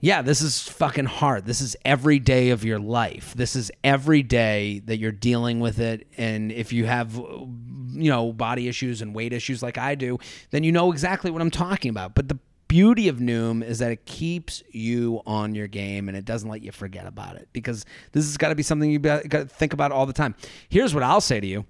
[0.00, 1.46] yeah, this is fucking hard.
[1.46, 3.32] This is every day of your life.
[3.34, 6.08] This is every day that you're dealing with it.
[6.16, 10.18] And if you have, you know, body issues and weight issues like I do,
[10.50, 12.14] then you know exactly what I'm talking about.
[12.14, 16.24] But the beauty of Noom is that it keeps you on your game and it
[16.24, 19.30] doesn't let you forget about it because this has got to be something you got
[19.30, 20.34] to think about all the time.
[20.68, 21.64] Here's what I'll say to you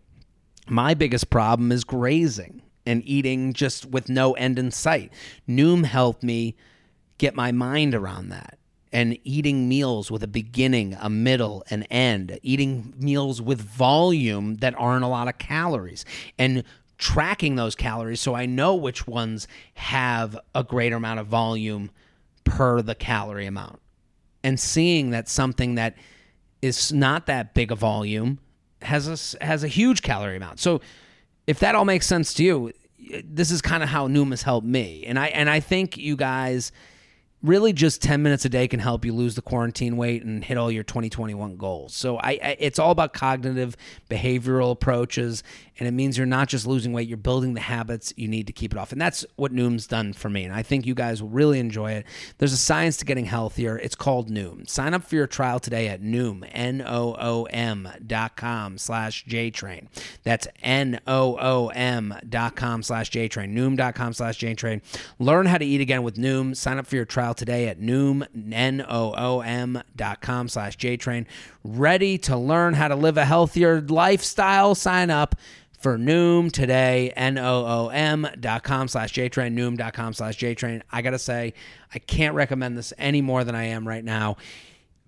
[0.68, 5.12] my biggest problem is grazing and eating just with no end in sight.
[5.48, 6.56] Noom helped me
[7.18, 8.58] get my mind around that
[8.92, 14.74] and eating meals with a beginning, a middle, an end, eating meals with volume that
[14.78, 16.04] aren't a lot of calories,
[16.38, 16.62] and
[16.98, 21.90] tracking those calories so I know which ones have a greater amount of volume
[22.44, 23.80] per the calorie amount.
[24.42, 25.96] And seeing that something that
[26.62, 28.38] is not that big a volume
[28.82, 30.60] has a, has a huge calorie amount.
[30.60, 30.80] So
[31.46, 32.72] if that all makes sense to you,
[33.24, 35.04] this is kind of how Noom has helped me.
[35.06, 36.72] And I and I think you guys
[37.42, 40.56] really just 10 minutes a day can help you lose the quarantine weight and hit
[40.56, 41.94] all your 2021 goals.
[41.94, 43.76] So I, I, it's all about cognitive
[44.08, 45.42] behavioral approaches
[45.78, 48.52] and it means you're not just losing weight, you're building the habits you need to
[48.52, 48.92] keep it off.
[48.92, 50.44] And that's what Noom's done for me.
[50.44, 52.06] And I think you guys will really enjoy it.
[52.38, 53.78] There's a science to getting healthier.
[53.78, 54.68] It's called Noom.
[54.68, 59.88] Sign up for your trial today at Noom, N-O-O-M dot com slash JTrain.
[60.22, 63.54] That's N-O-O-M dot com slash JTrain.
[63.54, 64.80] Noom dot com slash JTrain.
[65.18, 66.56] Learn how to eat again with Noom.
[66.56, 71.26] Sign up for your trial today at Noom, N-O-O-M dot com slash JTrain.
[71.64, 74.74] Ready to learn how to live a healthier lifestyle?
[74.74, 75.34] Sign up
[75.78, 80.82] for Noom today, N-O-O-M dot com slash JTrain, Noom dot com slash JTrain.
[80.90, 81.54] I got to say,
[81.94, 84.36] I can't recommend this any more than I am right now.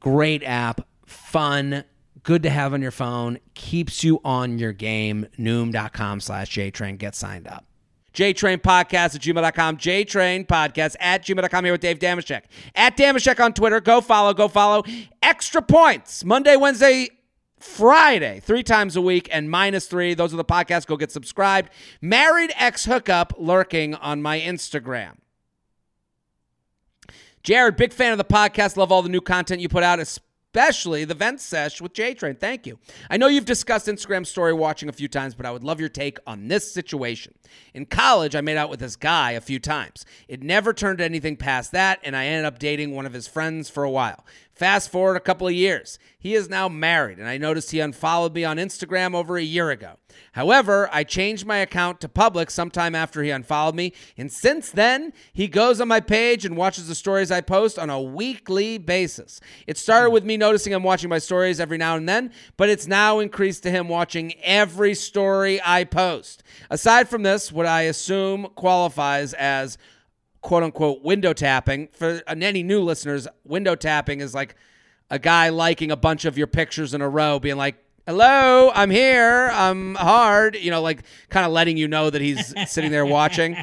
[0.01, 1.85] Great app, fun,
[2.23, 5.27] good to have on your phone, keeps you on your game.
[5.39, 6.99] Noom.com slash JTrain.
[6.99, 7.68] Get signed up.
[8.15, 9.77] JTrain Podcast at gmail.com.
[9.77, 12.43] JTrain Podcast at gmail.com here with Dave Dameshek.
[12.75, 13.81] At Dameshek on Twitter.
[13.81, 14.85] Go follow, go follow.
[15.23, 16.25] Extra points.
[16.25, 17.09] Monday, Wednesday,
[17.61, 20.15] Friday, three times a week, and minus three.
[20.15, 20.87] Those are the podcasts.
[20.87, 21.71] Go get subscribed.
[22.01, 25.17] Married Ex Hookup lurking on my Instagram.
[27.43, 28.77] Jared, big fan of the podcast.
[28.77, 30.28] Love all the new content you put out, especially
[30.59, 32.35] the vent sesh with J Train.
[32.35, 32.81] Thank you.
[33.09, 35.89] I know you've discussed Instagram story watching a few times, but I would love your
[35.89, 37.35] take on this situation.
[37.75, 40.05] In college, I made out with this guy a few times.
[40.27, 43.71] It never turned anything past that, and I ended up dating one of his friends
[43.71, 44.25] for a while.
[44.59, 46.01] Fast forward a couple of years.
[46.19, 49.71] He is now married, and I noticed he unfollowed me on Instagram over a year
[49.71, 49.99] ago.
[50.33, 55.13] However, I changed my account to public sometime after he unfollowed me, and since then,
[55.33, 59.41] he goes on my page and watches the stories I post on a weekly basis.
[59.69, 62.89] It started with me noticing him watching my stories every now and then, but it's
[62.89, 66.43] now increased to him watching every story I post.
[66.69, 69.79] Aside from this, what I assume qualifies as
[70.49, 71.89] quote unquote window tapping.
[71.93, 74.57] For any new listeners, window tapping is like
[75.11, 77.77] a guy liking a bunch of your pictures in a row, being like,
[78.07, 82.55] hello, I'm here, I'm hard, you know, like kind of letting you know that he's
[82.71, 83.59] sitting there watching.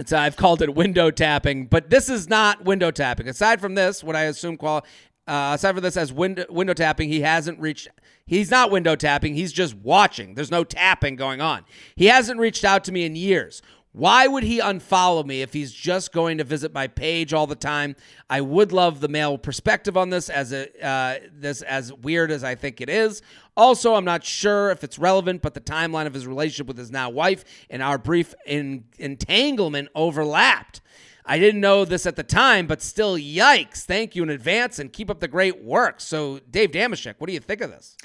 [0.00, 3.28] It's, I've called it window tapping, but this is not window tapping.
[3.28, 4.84] Aside from this, what I assume qual
[5.28, 7.86] uh, aside from this as window window tapping, he hasn't reached.
[8.26, 9.36] He's not window tapping.
[9.36, 10.34] He's just watching.
[10.34, 11.64] There's no tapping going on.
[11.94, 13.62] He hasn't reached out to me in years.
[13.94, 17.54] Why would he unfollow me if he's just going to visit my page all the
[17.54, 17.94] time?
[18.30, 22.42] I would love the male perspective on this, as a uh, this as weird as
[22.42, 23.20] I think it is.
[23.54, 26.90] Also, I'm not sure if it's relevant, but the timeline of his relationship with his
[26.90, 30.80] now wife and our brief in- entanglement overlapped.
[31.26, 33.84] I didn't know this at the time, but still, yikes!
[33.84, 36.00] Thank you in advance, and keep up the great work.
[36.00, 37.96] So, Dave Dameshek, what do you think of this?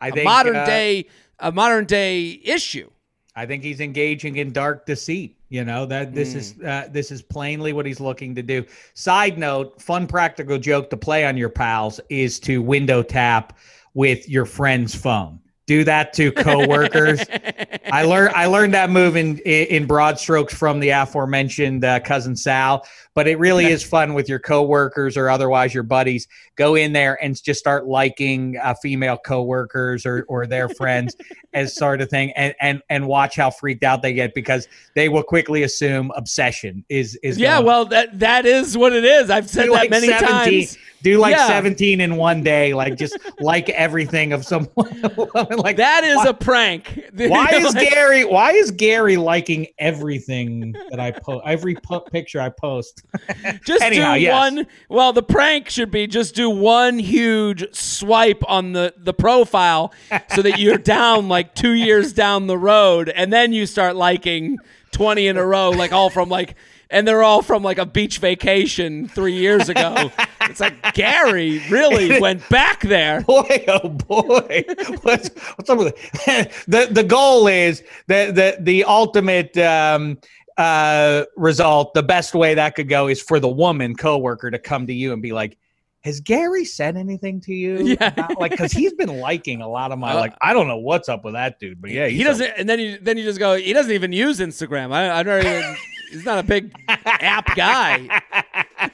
[0.00, 1.06] I a think modern uh, day,
[1.38, 2.90] a modern day issue.
[3.36, 5.36] I think he's engaging in dark deceit.
[5.50, 6.36] You know that this Mm.
[6.36, 8.64] is uh, this is plainly what he's looking to do.
[8.94, 13.56] Side note: fun practical joke to play on your pals is to window tap
[13.94, 15.38] with your friend's phone.
[15.66, 17.20] Do that to coworkers.
[17.92, 22.34] I learned I learned that move in in broad strokes from the aforementioned uh, cousin
[22.36, 22.86] Sal.
[23.16, 26.28] But it really is fun with your coworkers or otherwise your buddies.
[26.54, 31.16] Go in there and just start liking uh, female coworkers or or their friends
[31.54, 35.08] as sort of thing, and and and watch how freaked out they get because they
[35.08, 39.30] will quickly assume obsession is is Yeah, well, that that is what it is.
[39.30, 40.78] I've said Do that like many 17 times.
[41.02, 41.46] do like Yeah.
[41.48, 44.68] 17 in one day like just like everything of someone
[45.56, 47.00] like That is why- a prank.
[47.14, 48.24] why is Gary?
[48.24, 51.42] Why is Gary liking everything that I post?
[51.46, 53.04] Every po- picture I post.
[53.64, 54.32] just Anyhow, do yes.
[54.32, 54.66] one?
[54.88, 59.92] Well, the prank should be just do one huge swipe on the the profile
[60.34, 64.58] so that you're down like two years down the road, and then you start liking
[64.92, 66.54] twenty in a row, like all from like.
[66.88, 70.12] And they're all from like a beach vacation three years ago.
[70.42, 73.22] It's like Gary really went back there.
[73.22, 74.64] Boy, oh boy,
[75.02, 75.94] what's what's up with
[76.28, 76.52] it?
[76.68, 79.58] the The goal is the the the ultimate.
[79.58, 80.18] Um,
[80.58, 84.86] uh result the best way that could go is for the woman coworker to come
[84.86, 85.58] to you and be like
[86.02, 87.78] has Gary said anything to you?
[87.84, 88.12] Yeah.
[88.14, 90.34] about- like, because he's been liking a lot of my Uh, like.
[90.40, 92.98] I don't know what's up with that dude, but yeah, he doesn't, and then you
[93.02, 93.56] then you just go.
[93.56, 94.92] He doesn't even use Instagram.
[94.92, 95.76] I, I don't even.
[96.12, 98.08] He's not a big app guy.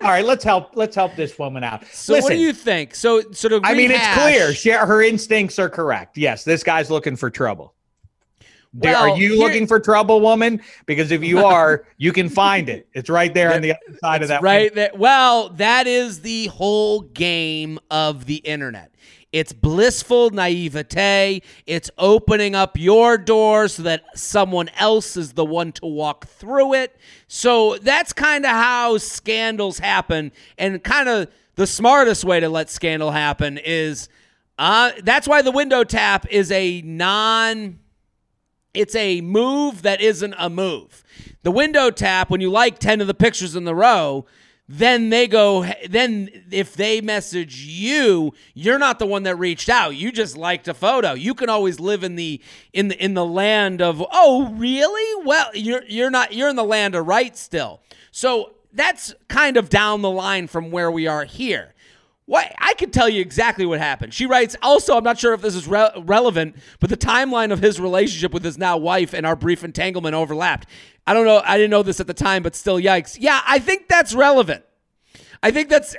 [0.00, 0.74] All right, let's help.
[0.74, 1.84] Let's help this woman out.
[1.92, 2.96] So what do you think?
[2.96, 4.52] So so to I mean, it's clear.
[4.52, 6.18] She, her instincts are correct.
[6.18, 7.74] Yes, this guy's looking for trouble.
[8.74, 10.60] Well, are you here- looking for trouble, woman?
[10.86, 12.88] Because if you are, you can find it.
[12.94, 14.42] It's right there on the other side of that.
[14.42, 18.90] right that well that is the whole game of the internet
[19.32, 25.72] it's blissful naivete it's opening up your door so that someone else is the one
[25.72, 26.96] to walk through it
[27.28, 32.68] so that's kind of how scandals happen and kind of the smartest way to let
[32.70, 34.08] scandal happen is
[34.58, 37.78] uh, that's why the window tap is a non
[38.74, 41.04] it's a move that isn't a move.
[41.42, 44.26] The window tap, when you like 10 of the pictures in the row,
[44.68, 49.96] then they go, then if they message you, you're not the one that reached out.
[49.96, 51.12] You just liked a photo.
[51.12, 52.40] You can always live in the
[52.72, 55.24] in the in the land of, oh, really?
[55.26, 57.82] Well, you're you're not you're in the land of right still.
[58.12, 61.74] So that's kind of down the line from where we are here.
[62.26, 64.14] What I could tell you exactly what happened.
[64.14, 67.58] She writes, also, I'm not sure if this is re- relevant, but the timeline of
[67.58, 70.68] his relationship with his now wife and our brief entanglement overlapped.
[71.06, 71.42] I don't know.
[71.44, 73.16] I didn't know this at the time, but still, yikes.
[73.20, 74.64] Yeah, I think that's relevant.
[75.42, 75.96] I think that's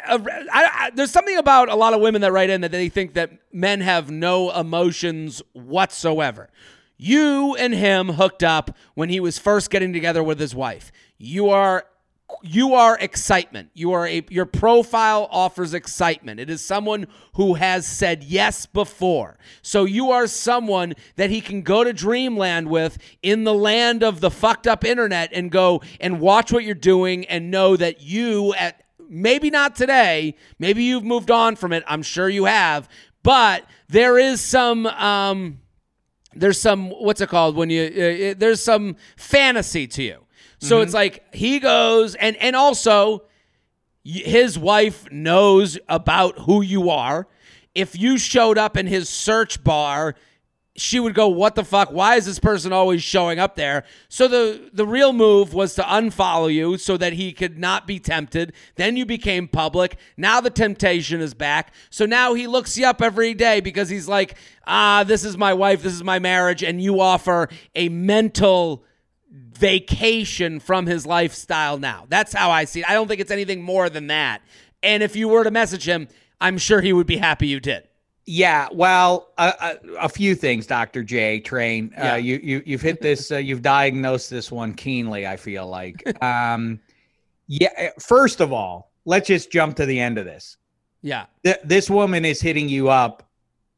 [0.96, 3.82] there's something about a lot of women that write in that they think that men
[3.82, 6.50] have no emotions whatsoever.
[6.96, 10.94] You and him hooked up when he was first getting together with his wife.
[11.18, 11.86] You are
[12.42, 13.70] you are excitement.
[13.74, 16.40] You are a your profile offers excitement.
[16.40, 19.38] It is someone who has said yes before.
[19.62, 24.20] So you are someone that he can go to dreamland with in the land of
[24.20, 28.54] the fucked up internet and go and watch what you're doing and know that you
[28.56, 31.84] at maybe not today, maybe you've moved on from it.
[31.88, 32.90] I'm sure you have,
[33.22, 35.60] but there is some um
[36.36, 40.26] there's some what's it called when you uh, uh, there's some fantasy to you
[40.64, 43.24] so it's like he goes and and also
[44.04, 47.28] his wife knows about who you are.
[47.74, 50.16] If you showed up in his search bar
[50.76, 51.92] she would go what the fuck?
[51.92, 53.84] Why is this person always showing up there?
[54.10, 58.00] So the the real move was to unfollow you so that he could not be
[58.00, 58.54] tempted.
[58.76, 59.98] Then you became public.
[60.18, 61.74] Now the temptation is back.
[61.90, 64.36] So now he looks you up every day because he's like
[64.66, 65.84] ah this is my wife.
[65.84, 66.64] This is my marriage.
[66.64, 68.84] And you offer a mental
[69.64, 73.62] vacation from his lifestyle now that's how i see it i don't think it's anything
[73.62, 74.42] more than that
[74.82, 76.08] and if you were to message him
[76.42, 77.84] i'm sure he would be happy you did
[78.26, 81.42] Yeah, well, a, few things, Doctor J.
[81.42, 81.92] Train.
[81.92, 82.14] Yeah.
[82.14, 83.32] Uh, you you you've hit this.
[83.32, 85.28] Uh, you've diagnosed this one keenly.
[85.28, 86.02] I feel like.
[86.22, 86.80] Um,
[87.48, 87.90] yeah.
[88.00, 90.56] First of all, let's just jump to the end of this.
[91.02, 93.28] yeah Th- this woman is hitting you up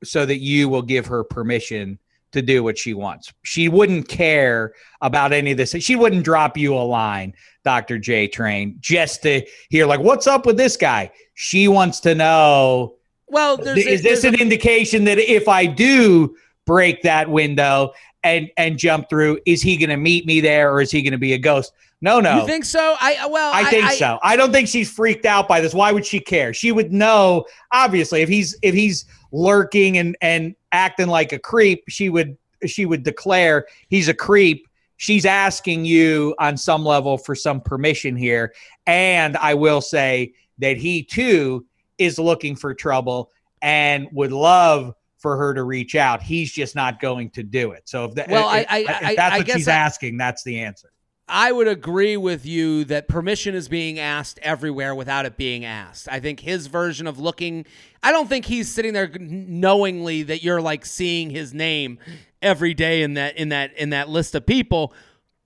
[0.04, 1.98] so that you will give her permission
[2.36, 3.34] to do what she wants.
[3.44, 5.72] She wouldn't care about any of this.
[5.80, 7.34] She wouldn't drop you a line,
[7.64, 7.98] Dr.
[7.98, 11.12] J Train, just to hear, like, what's up with this guy?
[11.34, 12.96] She wants to know.
[13.28, 18.78] Well, is this an a- indication that if I do break that window and and
[18.78, 21.34] jump through, is he going to meet me there or is he going to be
[21.34, 21.74] a ghost?
[22.02, 22.42] No, no.
[22.42, 22.96] You think so?
[23.00, 24.20] I uh, well, I think I, so.
[24.22, 25.74] I don't think she's freaked out by this.
[25.74, 26.54] Why would she care?
[26.54, 27.46] She would know.
[27.72, 29.06] Obviously, if he's if he's
[29.36, 34.68] lurking and and acting like a creep, she would she would declare he's a creep.
[34.98, 38.54] She's asking you on some level for some permission here,
[38.88, 41.66] and I will say that he too
[41.98, 43.32] is looking for trouble
[43.62, 46.22] and would love for her to reach out.
[46.22, 47.90] He's just not going to do it.
[47.90, 48.80] So if, that, well, if, I, I,
[49.10, 50.92] if that's I, what she's asking, that's the answer.
[51.28, 56.08] I would agree with you that permission is being asked everywhere without it being asked.
[56.10, 57.66] I think his version of looking,
[58.04, 61.98] I don't think he's sitting there knowingly that you're like seeing his name
[62.44, 64.94] every day in that in that in that list of people.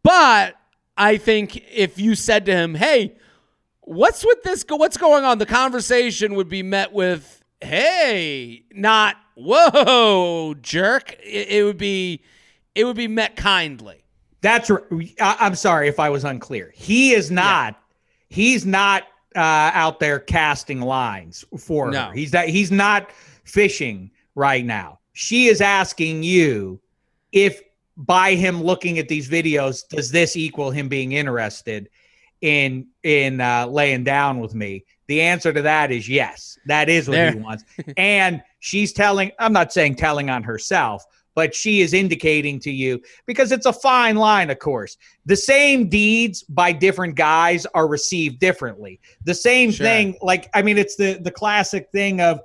[0.03, 0.55] But
[0.97, 3.15] I think if you said to him, "Hey,
[3.81, 10.55] what's with this what's going on?" the conversation would be met with, "Hey," not "Whoa,
[10.61, 12.21] jerk." It, it would be
[12.75, 13.98] it would be met kindly.
[14.41, 14.71] That's
[15.19, 16.71] I'm sorry if I was unclear.
[16.75, 17.73] He is not.
[17.73, 18.35] Yeah.
[18.35, 19.03] He's not
[19.35, 22.05] uh, out there casting lines for no.
[22.05, 22.13] her.
[22.13, 22.49] He's that.
[22.49, 23.11] He's not
[23.43, 24.99] fishing right now.
[25.13, 26.79] She is asking you
[27.31, 27.61] if
[27.97, 31.89] by him looking at these videos, does this equal him being interested
[32.41, 34.85] in in uh, laying down with me?
[35.07, 36.57] The answer to that is yes.
[36.67, 37.31] That is what there.
[37.31, 37.65] he wants.
[37.97, 39.31] and she's telling.
[39.39, 41.03] I'm not saying telling on herself,
[41.35, 44.97] but she is indicating to you because it's a fine line, of course.
[45.25, 48.99] The same deeds by different guys are received differently.
[49.25, 49.85] The same sure.
[49.85, 52.41] thing, like I mean, it's the the classic thing of,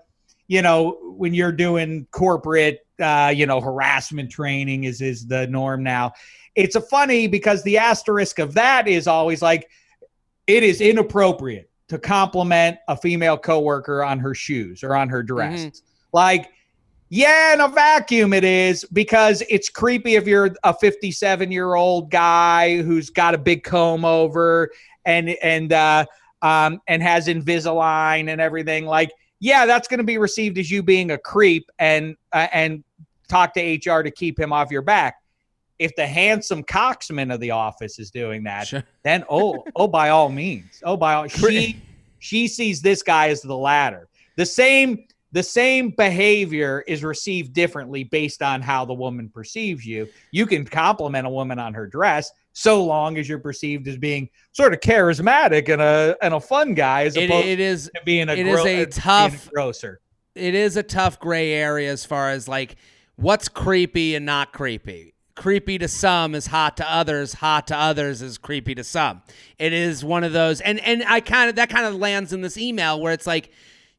[0.47, 5.83] you know, when you're doing corporate, uh, you know, harassment training is is the norm
[5.83, 6.13] now.
[6.55, 9.69] It's a funny because the asterisk of that is always like,
[10.47, 15.61] it is inappropriate to compliment a female coworker on her shoes or on her dress.
[15.61, 15.87] Mm-hmm.
[16.13, 16.51] Like
[17.15, 22.11] yeah, in a vacuum it is because it's creepy if you're a 57 year old
[22.11, 24.73] guy who's got a big comb over
[25.05, 26.07] and and uh,
[26.43, 28.85] um, and has Invisalign and everything.
[28.85, 32.83] Like, yeah, that's going to be received as you being a creep and uh, and
[33.29, 35.15] talk to HR to keep him off your back.
[35.79, 38.83] If the handsome coxman of the office is doing that, sure.
[39.05, 41.81] then oh oh by all means, oh by all she
[42.19, 44.09] she sees this guy as the latter.
[44.35, 50.09] The same the same behavior is received differently based on how the woman perceives you.
[50.31, 54.29] You can compliment a woman on her dress so long as you're perceived as being
[54.53, 58.01] sort of charismatic and a and a fun guy as it, opposed it is, to
[58.05, 60.01] being a, it gro- is a tough grocer.
[60.37, 62.77] It is a tough gray area as far as like
[63.17, 65.15] what's creepy and not creepy.
[65.35, 67.35] Creepy to some is hot to others.
[67.35, 69.21] Hot to others is creepy to some.
[69.59, 72.41] It is one of those, and and I kind of that kind of lands in
[72.41, 73.51] this email where it's like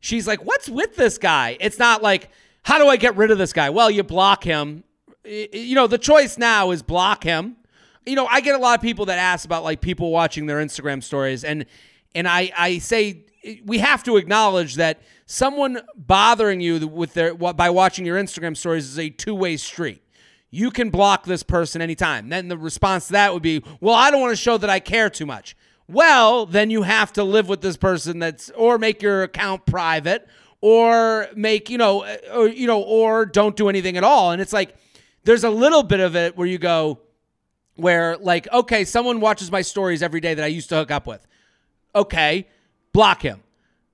[0.05, 1.57] she's like, What's with this guy?
[1.59, 2.29] It's not like,
[2.63, 3.69] How do I get rid of this guy?
[3.69, 4.83] Well, you block him.
[5.25, 7.57] You know, the choice now is block him.
[8.05, 10.57] You know, I get a lot of people that ask about like people watching their
[10.57, 11.65] Instagram stories, and
[12.13, 13.25] and I I say
[13.65, 18.85] we have to acknowledge that someone bothering you with their by watching your Instagram stories
[18.85, 20.03] is a two way street.
[20.51, 22.29] You can block this person anytime.
[22.29, 24.79] Then the response to that would be, well, I don't want to show that I
[24.79, 25.55] care too much.
[25.87, 30.27] Well, then you have to live with this person that's or make your account private
[30.61, 34.31] or make, you know, uh, or you know, or don't do anything at all.
[34.31, 34.75] And it's like
[35.23, 36.99] there's a little bit of it where you go
[37.75, 41.05] where like, okay, someone watches my stories every day that I used to hook up
[41.05, 41.25] with.
[41.93, 42.47] Okay,
[42.91, 43.41] block him.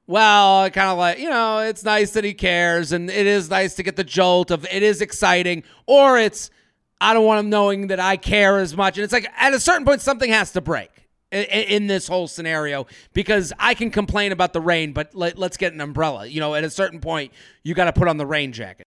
[0.07, 3.75] Well, kind of like, you know, it's nice that he cares and it is nice
[3.75, 6.51] to get the jolt of it is exciting or it's
[6.99, 8.97] I don't want him knowing that I care as much.
[8.97, 11.00] And it's like at a certain point something has to break
[11.31, 15.73] in this whole scenario because I can complain about the rain, but let, us get
[15.73, 16.25] an umbrella.
[16.25, 17.31] You know, at a certain point,
[17.63, 18.85] you got to put on the rain jacket.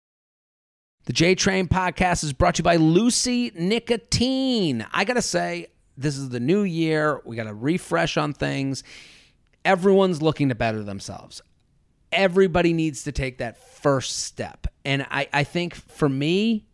[1.07, 4.87] The J Train podcast is brought to you by Lucy Nicotine.
[4.93, 7.21] I got to say, this is the new year.
[7.25, 8.83] We got to refresh on things.
[9.65, 11.43] Everyone's looking to better themselves.
[12.11, 14.67] Everybody needs to take that first step.
[14.85, 16.67] And I, I think for me,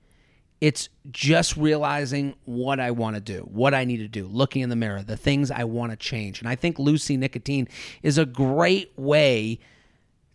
[0.61, 4.69] it's just realizing what I want to do, what I need to do, looking in
[4.69, 6.41] the mirror, the things I want to change.
[6.41, 7.67] And I think Lucy Nicotine
[8.03, 9.59] is a great way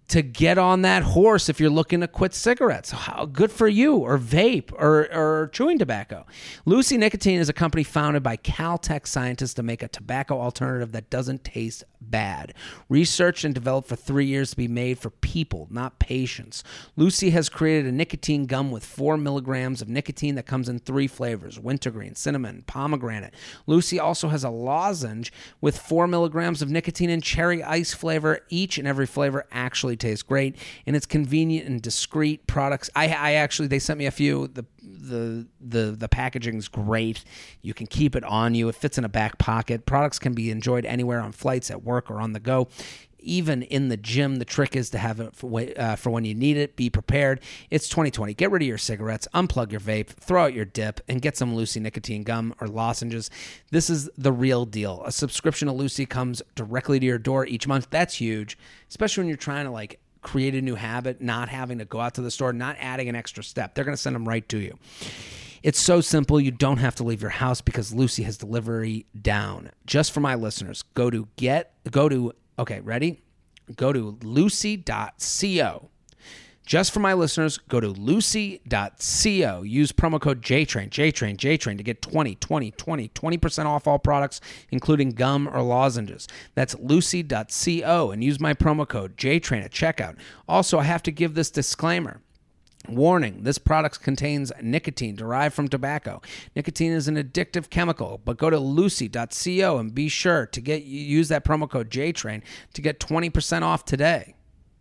[0.08, 2.92] to get on that horse if you're looking to quit cigarettes.
[2.92, 6.26] How good for you, or vape, or, or chewing tobacco.
[6.66, 11.10] Lucy Nicotine is a company founded by Caltech scientists to make a tobacco alternative that
[11.10, 12.54] doesn't taste bad.
[12.88, 16.64] Researched and developed for three years to be made for people, not patients.
[16.96, 21.08] Lucy has created a nicotine gum with four milligrams of nicotine that comes in three
[21.08, 23.34] flavors wintergreen, cinnamon, pomegranate.
[23.66, 28.40] Lucy also has a lozenge with four milligrams of nicotine and cherry ice flavor.
[28.50, 32.90] Each and every flavor actually tastes great, and it's convenient and discreet products.
[32.96, 34.48] I, I actually they sent me a few.
[34.48, 37.24] The the the the packaging's great.
[37.62, 38.70] You can keep it on you.
[38.70, 39.86] It fits in a back pocket.
[39.86, 42.68] Products can be enjoyed anywhere on flights, at work, or on the go.
[43.26, 46.34] Even in the gym, the trick is to have it for, uh, for when you
[46.34, 46.76] need it.
[46.76, 47.42] Be prepared.
[47.70, 48.34] It's 2020.
[48.34, 51.56] Get rid of your cigarettes, unplug your vape, throw out your dip, and get some
[51.56, 53.30] Lucy nicotine gum or lozenges.
[53.72, 55.04] This is the real deal.
[55.06, 57.88] A subscription to Lucy comes directly to your door each month.
[57.90, 58.58] That's huge,
[58.90, 62.16] especially when you're trying to like create a new habit, not having to go out
[62.16, 63.76] to the store, not adding an extra step.
[63.76, 64.78] They're going to send them right to you.
[65.66, 69.72] It's so simple, you don't have to leave your house because Lucy has delivery down.
[69.88, 73.22] Just for my listeners, go to get go to okay, ready?
[73.76, 75.90] Go to lucy.co.
[76.66, 79.62] Just for my listeners, go to lucy.co.
[79.62, 84.42] Use promo code JTRAIN, JTRAIN, JTRAIN to get 20, 20, 20, 20% off all products,
[84.72, 86.28] including gum or lozenges.
[86.56, 90.18] That's lucy.co and use my promo code JTRAIN at checkout.
[90.48, 92.22] Also, I have to give this disclaimer.
[92.90, 96.22] Warning this product contains nicotine derived from tobacco.
[96.56, 101.30] Nicotine is an addictive chemical, but go to lucy.co and be sure to get use
[101.30, 102.42] that promo code JTRAIN
[102.74, 104.36] to get 20% off today.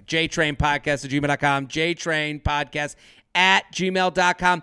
[0.07, 2.97] JTrain Podcast at gmail.com, JTrain Podcast
[3.35, 4.63] at gmail.com.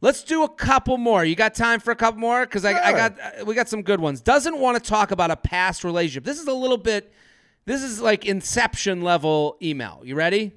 [0.00, 1.24] Let's do a couple more.
[1.24, 2.46] You got time for a couple more?
[2.46, 4.20] Because I, I got uh, we got some good ones.
[4.20, 6.24] Doesn't want to talk about a past relationship.
[6.24, 7.12] This is a little bit.
[7.64, 10.00] This is like Inception level email.
[10.04, 10.52] You ready?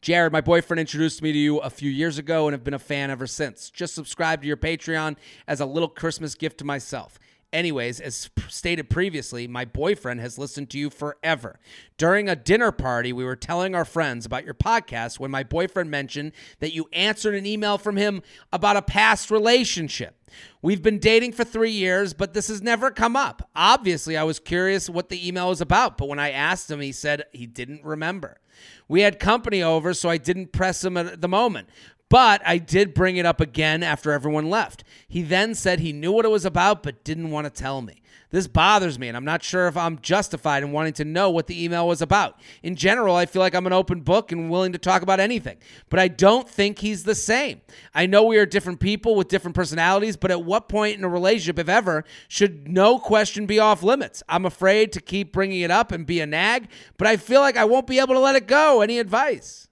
[0.00, 2.78] Jared, my boyfriend introduced me to you a few years ago and have been a
[2.78, 3.68] fan ever since.
[3.68, 5.16] Just subscribe to your Patreon
[5.48, 7.18] as a little Christmas gift to myself.
[7.50, 11.58] Anyways, as stated previously, my boyfriend has listened to you forever.
[11.96, 15.90] During a dinner party, we were telling our friends about your podcast when my boyfriend
[15.90, 18.22] mentioned that you answered an email from him
[18.52, 20.14] about a past relationship.
[20.60, 23.48] We've been dating for three years, but this has never come up.
[23.56, 26.92] Obviously, I was curious what the email was about, but when I asked him, he
[26.92, 28.40] said he didn't remember.
[28.88, 31.68] We had company over, so I didn't press him at the moment.
[32.08, 34.82] But I did bring it up again after everyone left.
[35.06, 38.02] He then said he knew what it was about, but didn't want to tell me.
[38.30, 41.46] This bothers me, and I'm not sure if I'm justified in wanting to know what
[41.46, 42.38] the email was about.
[42.62, 45.56] In general, I feel like I'm an open book and willing to talk about anything,
[45.88, 47.62] but I don't think he's the same.
[47.94, 51.08] I know we are different people with different personalities, but at what point in a
[51.08, 54.22] relationship, if ever, should no question be off limits?
[54.28, 57.56] I'm afraid to keep bringing it up and be a nag, but I feel like
[57.56, 58.82] I won't be able to let it go.
[58.82, 59.68] Any advice?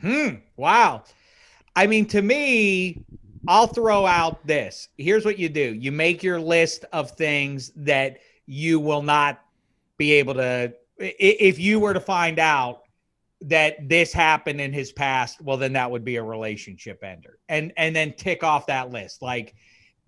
[0.00, 0.36] Hmm.
[0.56, 1.02] Wow.
[1.78, 3.04] I mean, to me,
[3.46, 4.88] I'll throw out this.
[4.98, 9.40] Here's what you do you make your list of things that you will not
[9.96, 12.80] be able to, if you were to find out
[13.42, 17.38] that this happened in his past, well, then that would be a relationship ender.
[17.48, 19.22] And, and then tick off that list.
[19.22, 19.54] Like,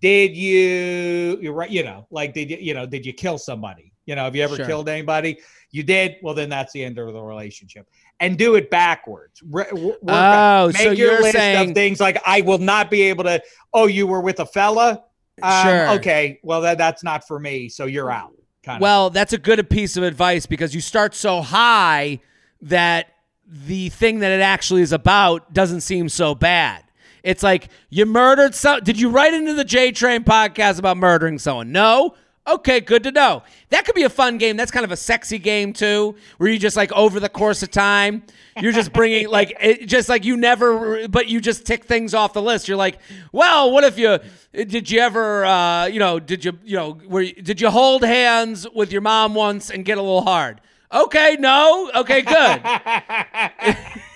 [0.00, 3.92] did you, you're right, you know, like, did you, you know, did you kill somebody?
[4.06, 4.66] You know, have you ever Sure.
[4.66, 5.38] killed anybody?
[5.70, 6.16] You did.
[6.20, 7.88] Well, then that's the end of the relationship.
[8.20, 9.42] And do it backwards.
[9.48, 12.42] Re- w- work back- Oh, Make so your you're list saying- of things like I
[12.42, 13.42] will not be able to.
[13.72, 15.02] Oh, you were with a fella.
[15.42, 15.88] Um, Sure.
[15.92, 16.38] Okay.
[16.42, 17.70] Well, that that's not for me.
[17.70, 18.32] So you're out.
[18.62, 18.82] Kind of.
[18.82, 22.20] Well, that's a good piece of advice because you start so high
[22.60, 23.06] that
[23.46, 26.84] the thing that it actually is about doesn't seem so bad.
[27.22, 28.80] It's like you murdered some.
[28.80, 31.72] Did you write into the J Train podcast about murdering someone?
[31.72, 32.14] No.
[32.50, 33.44] Okay, good to know.
[33.68, 34.56] That could be a fun game.
[34.56, 37.70] That's kind of a sexy game too, where you just like over the course of
[37.70, 38.24] time,
[38.60, 42.32] you're just bringing like it, just like you never, but you just tick things off
[42.32, 42.66] the list.
[42.66, 42.98] You're like,
[43.32, 44.18] well, what if you
[44.52, 48.66] did you ever, uh, you know, did you, you know, were did you hold hands
[48.74, 50.60] with your mom once and get a little hard?
[50.92, 52.62] Okay, no, okay, good.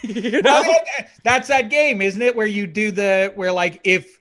[0.32, 0.80] you know, Well,
[1.22, 2.35] that's that game, isn't it?
[2.35, 4.18] Where you do the where like if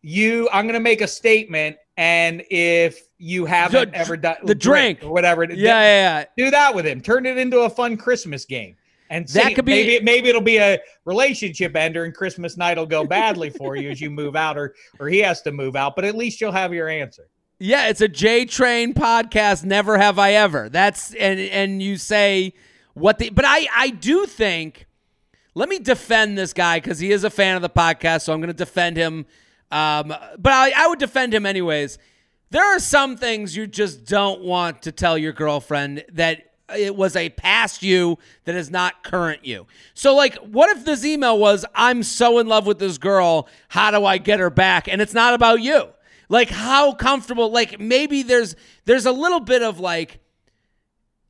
[0.00, 4.54] you, I'm going to make a statement, and if you haven't The- ever done the
[4.54, 5.02] drink.
[5.04, 6.24] or whatever, yeah, yeah, yeah.
[6.36, 7.00] do that with him.
[7.00, 8.76] Turn it into a fun Christmas game.
[9.10, 12.86] And That could be- maybe maybe it'll be a relationship ender, and Christmas night will
[12.86, 15.96] go badly for you as you move out, or or he has to move out.
[15.96, 17.28] But at least you'll have your answer.
[17.58, 19.64] Yeah, it's a J Train podcast.
[19.64, 20.68] Never have I ever.
[20.68, 22.54] That's and and you say
[22.94, 24.86] what the but I I do think.
[25.56, 28.40] Let me defend this guy because he is a fan of the podcast, so I'm
[28.40, 29.26] going to defend him.
[29.72, 30.08] Um,
[30.38, 31.98] but I, I would defend him anyways.
[32.50, 36.46] There are some things you just don't want to tell your girlfriend that
[36.76, 39.66] it was a past you that is not current you.
[39.94, 43.90] So like what if this email was I'm so in love with this girl, how
[43.90, 44.88] do I get her back?
[44.88, 45.88] And it's not about you.
[46.28, 50.20] Like how comfortable like maybe there's there's a little bit of like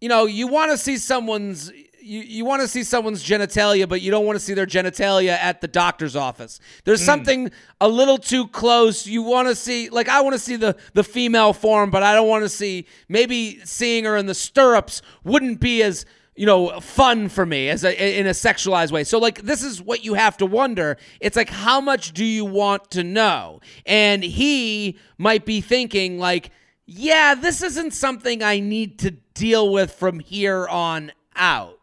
[0.01, 1.71] you know, you want to see someone's
[2.03, 5.33] you, you want to see someone's genitalia, but you don't want to see their genitalia
[5.33, 6.61] at the doctor's office.
[6.85, 7.07] There's mm.
[7.07, 9.07] something a little too close.
[9.07, 12.15] You want to see, like, I want to see the the female form, but I
[12.15, 12.87] don't want to see.
[13.09, 17.85] Maybe seeing her in the stirrups wouldn't be as you know fun for me as
[17.85, 19.05] a, in a sexualized way.
[19.05, 20.97] So like, this is what you have to wonder.
[21.21, 23.61] It's like, how much do you want to know?
[23.87, 26.51] And he might be thinking like.
[26.93, 31.80] Yeah, this isn't something I need to deal with from here on out.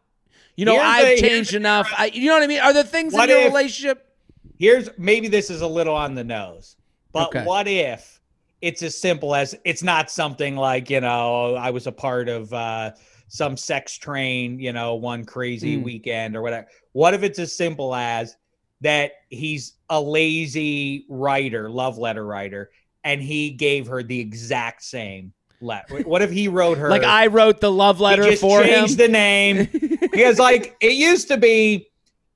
[0.58, 1.90] You know, here's I've changed enough.
[1.98, 2.60] I, you know what I mean?
[2.60, 4.14] Are there things in your if, relationship?
[4.58, 6.76] Here's maybe this is a little on the nose,
[7.14, 7.46] but okay.
[7.46, 8.20] what if
[8.62, 12.52] it's as simple as it's not something like you know I was a part of
[12.52, 12.92] uh,
[13.28, 15.84] some sex train, you know, one crazy mm.
[15.84, 16.68] weekend or whatever.
[16.94, 18.36] What if it's as simple as
[18.82, 22.72] that he's a lazy writer, love letter writer,
[23.04, 26.02] and he gave her the exact same letter.
[26.04, 26.90] What if he wrote her?
[26.90, 28.98] like I wrote the love letter he just for changed him.
[28.98, 29.58] the name
[30.12, 31.90] because like it used to be.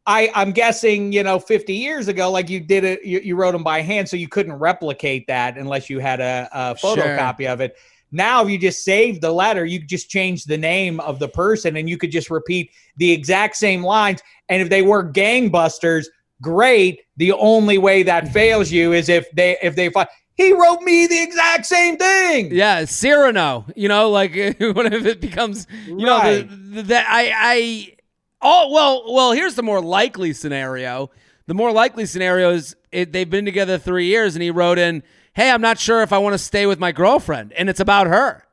[0.07, 3.51] I I'm guessing you know 50 years ago, like you did it, you, you wrote
[3.51, 7.51] them by hand, so you couldn't replicate that unless you had a, a photocopy sure.
[7.51, 7.77] of it.
[8.11, 11.77] Now, if you just save the letter, you just change the name of the person,
[11.77, 14.21] and you could just repeat the exact same lines.
[14.49, 16.07] And if they were gangbusters,
[16.41, 17.01] great.
[17.17, 20.09] The only way that fails you is if they if they find
[20.41, 22.53] he wrote me the exact same thing.
[22.53, 23.65] Yeah, Cyrano.
[23.75, 26.49] You know, like what if it becomes, you right.
[26.49, 27.95] know, that I, I,
[28.41, 29.31] oh well, well.
[29.31, 31.11] Here's the more likely scenario.
[31.47, 35.03] The more likely scenario is it, they've been together three years, and he wrote in,
[35.33, 38.07] "Hey, I'm not sure if I want to stay with my girlfriend," and it's about
[38.07, 38.45] her.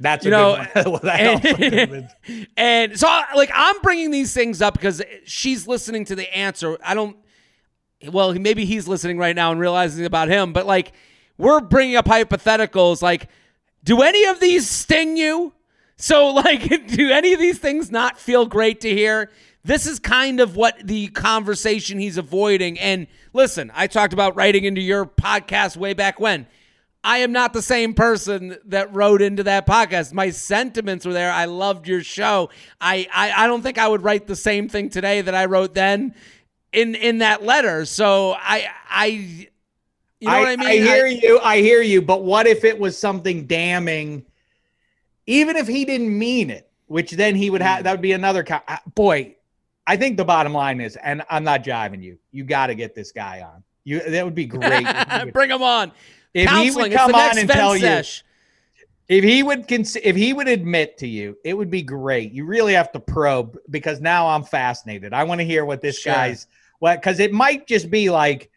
[0.00, 2.08] That's you know, well, and,
[2.56, 6.78] and so like I'm bringing these things up because she's listening to the answer.
[6.84, 7.16] I don't.
[8.12, 10.92] Well, maybe he's listening right now and realizing about him, but like
[11.38, 13.28] we're bringing up hypotheticals like,
[13.84, 15.52] do any of these sting you?
[15.96, 19.30] So, like, do any of these things not feel great to hear?
[19.64, 22.78] This is kind of what the conversation he's avoiding.
[22.78, 26.46] And listen, I talked about writing into your podcast way back when.
[27.04, 30.12] I am not the same person that wrote into that podcast.
[30.12, 31.30] My sentiments were there.
[31.30, 32.50] I loved your show.
[32.80, 35.74] I, I, I don't think I would write the same thing today that I wrote
[35.74, 36.14] then
[36.72, 37.84] in in that letter.
[37.84, 39.48] So I I
[40.20, 40.68] you know I, what I mean?
[40.68, 41.38] I hear I, you.
[41.40, 42.02] I hear you.
[42.02, 44.24] But what if it was something damning?
[45.26, 48.42] Even if he didn't mean it, which then he would have, that would be another.
[48.42, 49.36] Co- uh, boy,
[49.86, 52.18] I think the bottom line is, and I'm not jiving you.
[52.32, 53.62] You got to get this guy on.
[53.84, 54.86] You that would be great.
[55.32, 55.92] Bring him on.
[56.34, 58.22] If Counseling, he would come on and tell sesh.
[59.08, 62.32] you, if he would cons- if he would admit to you, it would be great.
[62.32, 65.14] You really have to probe because now I'm fascinated.
[65.14, 66.12] I want to hear what this sure.
[66.12, 66.46] guy's
[66.80, 68.50] what because it might just be like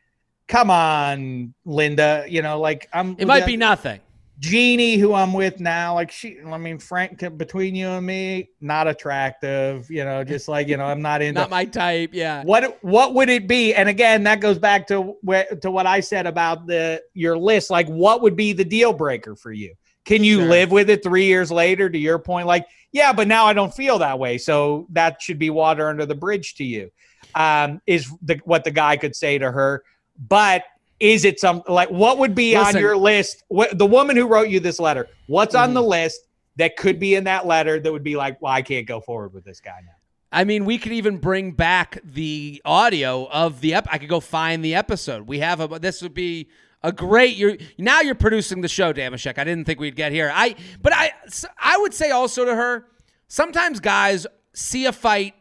[0.52, 2.26] come on, Linda.
[2.28, 3.16] You know, like I'm.
[3.18, 4.00] It might be nothing.
[4.38, 8.88] Jeannie, who I'm with now, like she, I mean, Frank, between you and me, not
[8.88, 9.90] attractive.
[9.90, 11.40] You know, just like you know, I'm not into.
[11.42, 12.10] not my type.
[12.14, 12.44] Yeah.
[12.44, 13.74] What What would it be?
[13.74, 17.70] And again, that goes back to where to what I said about the your list.
[17.70, 19.74] Like, what would be the deal breaker for you?
[20.04, 20.50] Can you sure.
[20.50, 21.88] live with it three years later?
[21.90, 25.38] To your point, like, yeah, but now I don't feel that way, so that should
[25.38, 26.90] be water under the bridge to you.
[27.36, 29.84] Um, is the what the guy could say to her
[30.28, 30.64] but
[31.00, 33.44] is it some like what would be Listen, on your list?
[33.48, 35.64] What, the woman who wrote you this letter, what's mm-hmm.
[35.64, 35.90] on the mm.
[35.90, 39.02] list that could be in that letter that would be like, well, I can't go
[39.02, 39.94] forward with this guy now?
[40.32, 43.88] I mean, we could even bring back the audio of the ep.
[43.92, 45.28] I could go find the episode.
[45.28, 45.80] We have a.
[45.80, 46.50] This would be
[46.84, 47.36] a great.
[47.36, 49.38] You're now you're producing the show, Dameshek.
[49.38, 50.32] I didn't think we'd get here.
[50.34, 51.12] I but I
[51.60, 52.88] I would say also to her,
[53.28, 55.34] sometimes guys see a fight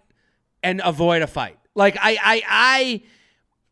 [0.62, 1.58] and avoid a fight.
[1.76, 3.02] Like I I I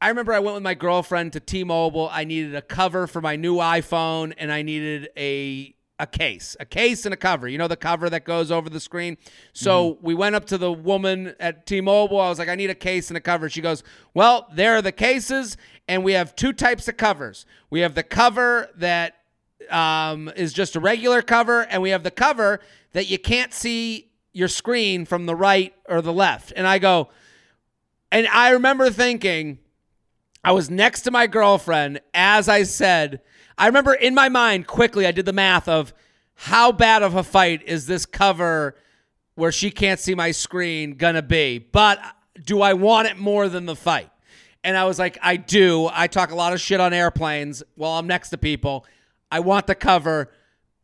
[0.00, 2.08] I remember I went with my girlfriend to T-Mobile.
[2.12, 6.64] I needed a cover for my new iPhone, and I needed a a case, a
[6.64, 7.48] case and a cover.
[7.48, 9.16] You know the cover that goes over the screen.
[9.52, 10.06] So mm-hmm.
[10.06, 12.20] we went up to the woman at T-Mobile.
[12.20, 13.48] I was like, I need a case and a cover.
[13.48, 13.82] She goes,
[14.14, 15.56] Well, there are the cases,
[15.88, 17.46] and we have two types of covers.
[17.68, 19.16] We have the cover that
[19.68, 22.60] um, is just a regular cover, and we have the cover
[22.92, 26.52] that you can't see your screen from the right or the left.
[26.54, 27.08] And I go,
[28.12, 29.58] and I remember thinking
[30.48, 33.20] I was next to my girlfriend as I said,
[33.58, 35.92] I remember in my mind quickly, I did the math of
[36.36, 38.74] how bad of a fight is this cover
[39.34, 41.58] where she can't see my screen gonna be?
[41.58, 42.00] But
[42.42, 44.08] do I want it more than the fight?
[44.64, 45.90] And I was like, I do.
[45.92, 48.86] I talk a lot of shit on airplanes while I'm next to people.
[49.30, 50.32] I want the cover.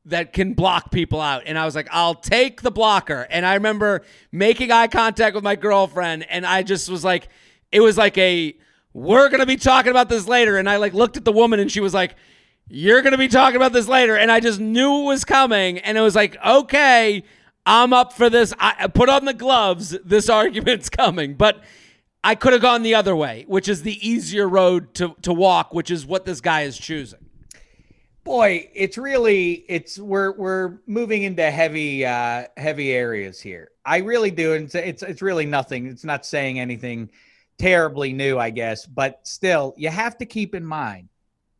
[0.04, 1.44] that can block people out.
[1.46, 3.26] And I was like, I'll take the blocker.
[3.30, 7.28] And I remember making eye contact with my girlfriend, and I just was like,
[7.72, 8.54] it was like a,
[8.94, 10.56] we're going to be talking about this later.
[10.56, 12.14] And I like looked at the woman and she was like,
[12.68, 14.16] you're going to be talking about this later.
[14.16, 15.78] And I just knew it was coming.
[15.78, 17.24] And it was like, okay,
[17.66, 18.54] I'm up for this.
[18.58, 19.96] I put on the gloves.
[20.04, 21.34] This argument's coming.
[21.34, 21.62] But
[22.22, 25.74] I could have gone the other way, which is the easier road to, to walk,
[25.74, 27.20] which is what this guy is choosing.
[28.22, 33.70] Boy, it's really it's we're we're moving into heavy uh heavy areas here.
[33.84, 35.84] I really do, and it's it's, it's really nothing.
[35.88, 37.10] It's not saying anything
[37.58, 41.08] terribly new, I guess, but still, you have to keep in mind.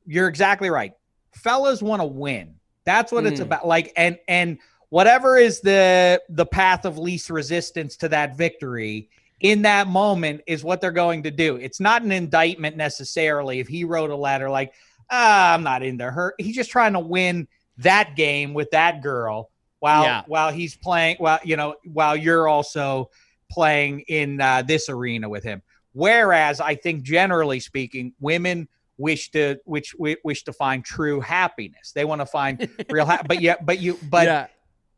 [0.06, 0.92] You're exactly right.
[1.34, 2.54] Fellas want to win.
[2.84, 3.32] That's what mm.
[3.32, 3.66] it's about.
[3.66, 4.58] Like, and and
[4.90, 9.08] whatever is the the path of least resistance to that victory
[9.40, 11.56] in that moment is what they're going to do.
[11.56, 14.72] It's not an indictment necessarily if he wrote a letter like,
[15.10, 16.34] ah, I'm not into her.
[16.38, 20.22] He's just trying to win that game with that girl while yeah.
[20.26, 23.10] while he's playing while you know while you're also
[23.50, 25.62] playing in uh, this arena with him.
[25.94, 28.68] Whereas I think generally speaking, women
[28.98, 31.92] wish to which wish to find true happiness.
[31.92, 34.46] They want to find real ha- but yeah, but you but yeah.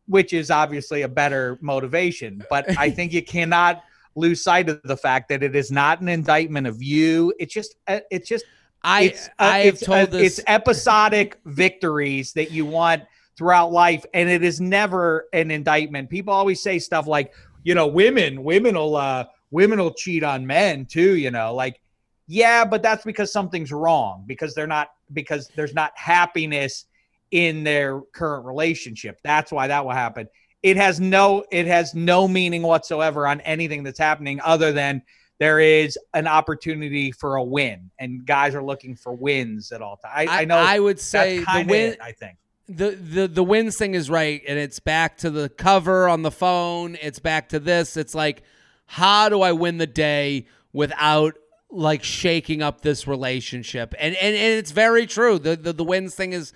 [0.07, 2.43] which is obviously a better motivation.
[2.51, 3.83] But I think you cannot
[4.15, 7.33] lose sight of the fact that it is not an indictment of you.
[7.39, 8.45] It's just uh, it's just
[8.83, 10.39] I it's, uh, I have told uh, this.
[10.39, 13.03] It's episodic victories that you want
[13.37, 16.09] throughout life, and it is never an indictment.
[16.09, 17.35] People always say stuff like,
[17.65, 21.17] you know, women women will uh, women will cheat on men too.
[21.17, 21.81] You know, like
[22.27, 26.87] yeah, but that's because something's wrong because they're not because there's not happiness
[27.31, 29.19] in their current relationship.
[29.23, 30.29] That's why that will happen
[30.67, 35.01] it has no it has no meaning whatsoever on anything that's happening other than
[35.39, 39.97] there is an opportunity for a win and guys are looking for wins at all
[39.99, 40.29] times.
[40.31, 42.39] I, I, know I would say the win it, I think
[42.69, 46.33] the, the the wins thing is right and it's back to the cover on the
[46.33, 48.43] phone it's back to this it's like
[48.87, 51.37] how do I win the day without
[51.71, 56.15] like shaking up this relationship and and, and it's very true the, the the wins
[56.15, 56.53] thing is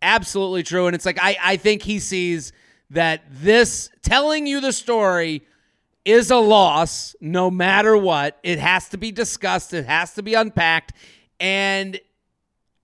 [0.00, 2.52] absolutely true and it's like I I think he sees
[2.90, 5.42] that this telling you the story
[6.04, 8.38] is a loss no matter what.
[8.42, 10.92] It has to be discussed, it has to be unpacked.
[11.40, 11.98] And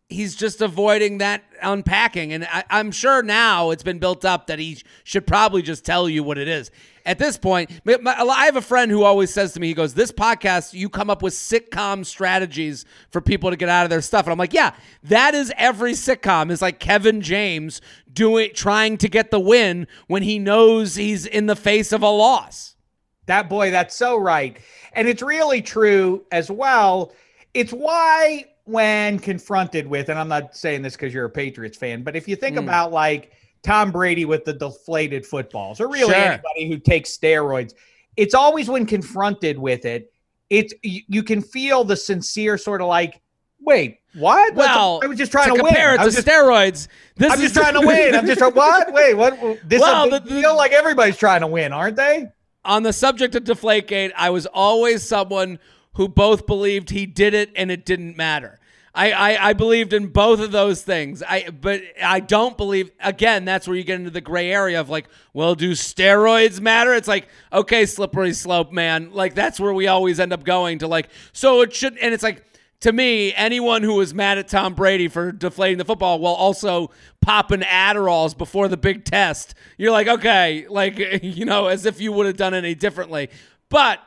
[0.08, 2.32] he's just avoiding that unpacking.
[2.32, 6.08] And I, am sure now it's been built up that he should probably just tell
[6.08, 6.70] you what it is.
[7.08, 10.12] At this point, I have a friend who always says to me, he goes, This
[10.12, 14.26] podcast, you come up with sitcom strategies for people to get out of their stuff.
[14.26, 16.50] And I'm like, Yeah, that is every sitcom.
[16.50, 17.80] Is like Kevin James
[18.12, 22.10] doing trying to get the win when he knows he's in the face of a
[22.10, 22.76] loss.
[23.24, 24.58] That boy, that's so right.
[24.92, 27.14] And it's really true as well.
[27.54, 32.02] It's why when confronted with, and I'm not saying this because you're a Patriots fan,
[32.02, 32.64] but if you think mm.
[32.64, 33.32] about like
[33.62, 36.14] Tom Brady with the deflated footballs, or really sure.
[36.14, 37.74] anybody who takes steroids,
[38.16, 40.12] it's always when confronted with it,
[40.50, 43.20] it's you, you can feel the sincere sort of like,
[43.60, 44.54] wait, what?
[44.54, 46.00] Well, I was just trying to, to compare win.
[46.00, 46.88] it to just, steroids.
[47.16, 48.14] This I'm just trying to win.
[48.14, 48.54] I'm just trying.
[48.54, 48.92] What?
[48.92, 49.38] Wait, what?
[49.68, 52.28] This well, the, feel like everybody's trying to win, aren't they?
[52.64, 55.58] On the subject of Deflategate, I was always someone
[55.94, 58.58] who both believed he did it and it didn't matter.
[58.94, 61.22] I, I, I believed in both of those things.
[61.22, 64.88] I but I don't believe again, that's where you get into the gray area of
[64.88, 66.94] like, well, do steroids matter?
[66.94, 69.12] It's like, okay, slippery slope, man.
[69.12, 72.22] Like that's where we always end up going to like so it should and it's
[72.22, 72.44] like
[72.80, 76.90] to me, anyone who was mad at Tom Brady for deflating the football while also
[77.20, 82.12] popping Adderalls before the big test, you're like, okay, like, you know, as if you
[82.12, 83.30] would have done any differently.
[83.68, 83.98] But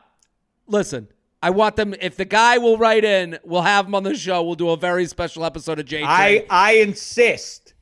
[0.67, 1.09] listen,
[1.41, 1.95] I want them.
[1.99, 4.43] If the guy will write in, we'll have him on the show.
[4.43, 6.07] We'll do a very special episode of J Train.
[6.07, 7.73] I I insist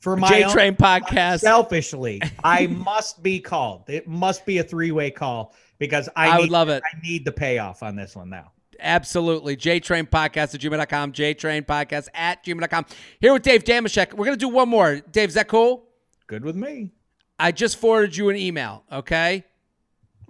[0.00, 1.40] for my J Train podcast.
[1.40, 3.88] Selfishly, I must be called.
[3.88, 6.82] It must be a three way call because I, I need, would love it.
[6.84, 8.52] I need the payoff on this one now.
[8.82, 9.56] Absolutely.
[9.56, 11.12] J Train Podcast at gmail.com.
[11.12, 12.86] JTrain Podcast at gmail.com.
[13.20, 14.12] Here with Dave Dameshek.
[14.12, 14.96] We're going to do one more.
[14.96, 15.84] Dave, is that cool?
[16.26, 16.90] Good with me.
[17.38, 19.44] I just forwarded you an email, okay?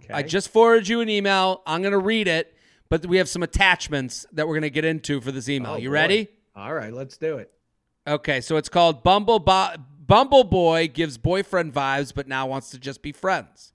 [0.04, 0.14] Okay.
[0.14, 1.62] I just forwarded you an email.
[1.66, 2.54] I'm going to read it,
[2.88, 5.72] but we have some attachments that we're going to get into for this email.
[5.72, 5.94] Oh, you boy.
[5.94, 6.28] ready?
[6.54, 7.50] All right, let's do it.
[8.06, 9.74] Okay, so it's called Bumble Bo-
[10.06, 13.72] Bumble Boy gives boyfriend vibes, but now wants to just be friends.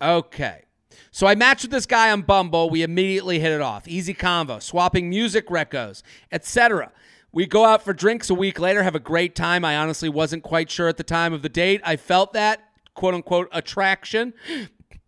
[0.00, 0.64] Okay.
[1.10, 2.70] So I matched with this guy on Bumble.
[2.70, 3.86] We immediately hit it off.
[3.86, 6.90] Easy convo, swapping music recos, etc.
[7.30, 9.64] We go out for drinks a week later, have a great time.
[9.64, 11.80] I honestly wasn't quite sure at the time of the date.
[11.84, 12.60] I felt that
[12.94, 14.34] quote unquote attraction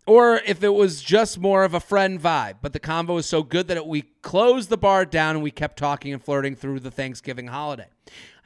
[0.05, 2.57] or if it was just more of a friend vibe.
[2.61, 5.51] But the convo was so good that it, we closed the bar down and we
[5.51, 7.87] kept talking and flirting through the Thanksgiving holiday.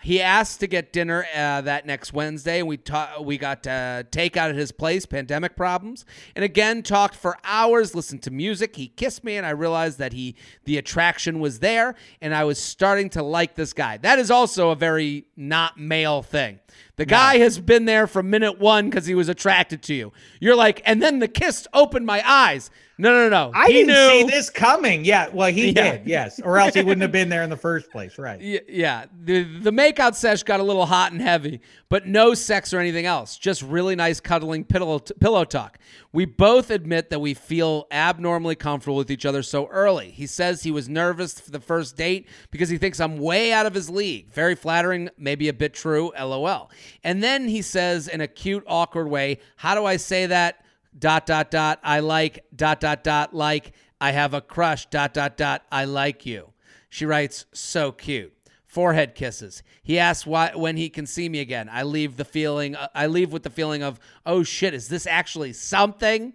[0.01, 4.03] He asked to get dinner uh, that next Wednesday, and we ta- we got uh,
[4.11, 5.05] takeout at his place.
[5.05, 7.93] Pandemic problems, and again talked for hours.
[7.93, 8.77] Listened to music.
[8.77, 12.59] He kissed me, and I realized that he the attraction was there, and I was
[12.59, 13.97] starting to like this guy.
[13.97, 16.59] That is also a very not male thing.
[16.95, 20.13] The guy has been there from minute one because he was attracted to you.
[20.39, 22.69] You're like, and then the kiss opened my eyes.
[23.01, 23.51] No, no, no.
[23.55, 24.09] I he didn't knew.
[24.09, 25.05] see this coming.
[25.05, 25.93] Yeah, well, he yeah.
[25.93, 26.01] did.
[26.05, 28.17] Yes, or else he wouldn't have been there in the first place.
[28.17, 28.41] Right.
[28.67, 29.05] Yeah.
[29.23, 33.05] The the makeout sesh got a little hot and heavy, but no sex or anything
[33.05, 33.37] else.
[33.37, 35.79] Just really nice cuddling pillow pillow talk.
[36.11, 40.11] We both admit that we feel abnormally comfortable with each other so early.
[40.11, 43.65] He says he was nervous for the first date because he thinks I'm way out
[43.65, 44.29] of his league.
[44.33, 46.11] Very flattering, maybe a bit true.
[46.19, 46.69] LOL.
[47.05, 50.65] And then he says in a cute, awkward way, "How do I say that?"
[50.99, 55.37] Dot dot dot I like dot dot dot like I have a crush dot dot
[55.37, 56.53] dot I like you.
[56.89, 58.33] She writes so cute.
[58.65, 59.63] Forehead kisses.
[59.81, 61.69] He asks why when he can see me again.
[61.71, 65.07] I leave the feeling uh, I leave with the feeling of oh shit is this
[65.07, 66.33] actually something?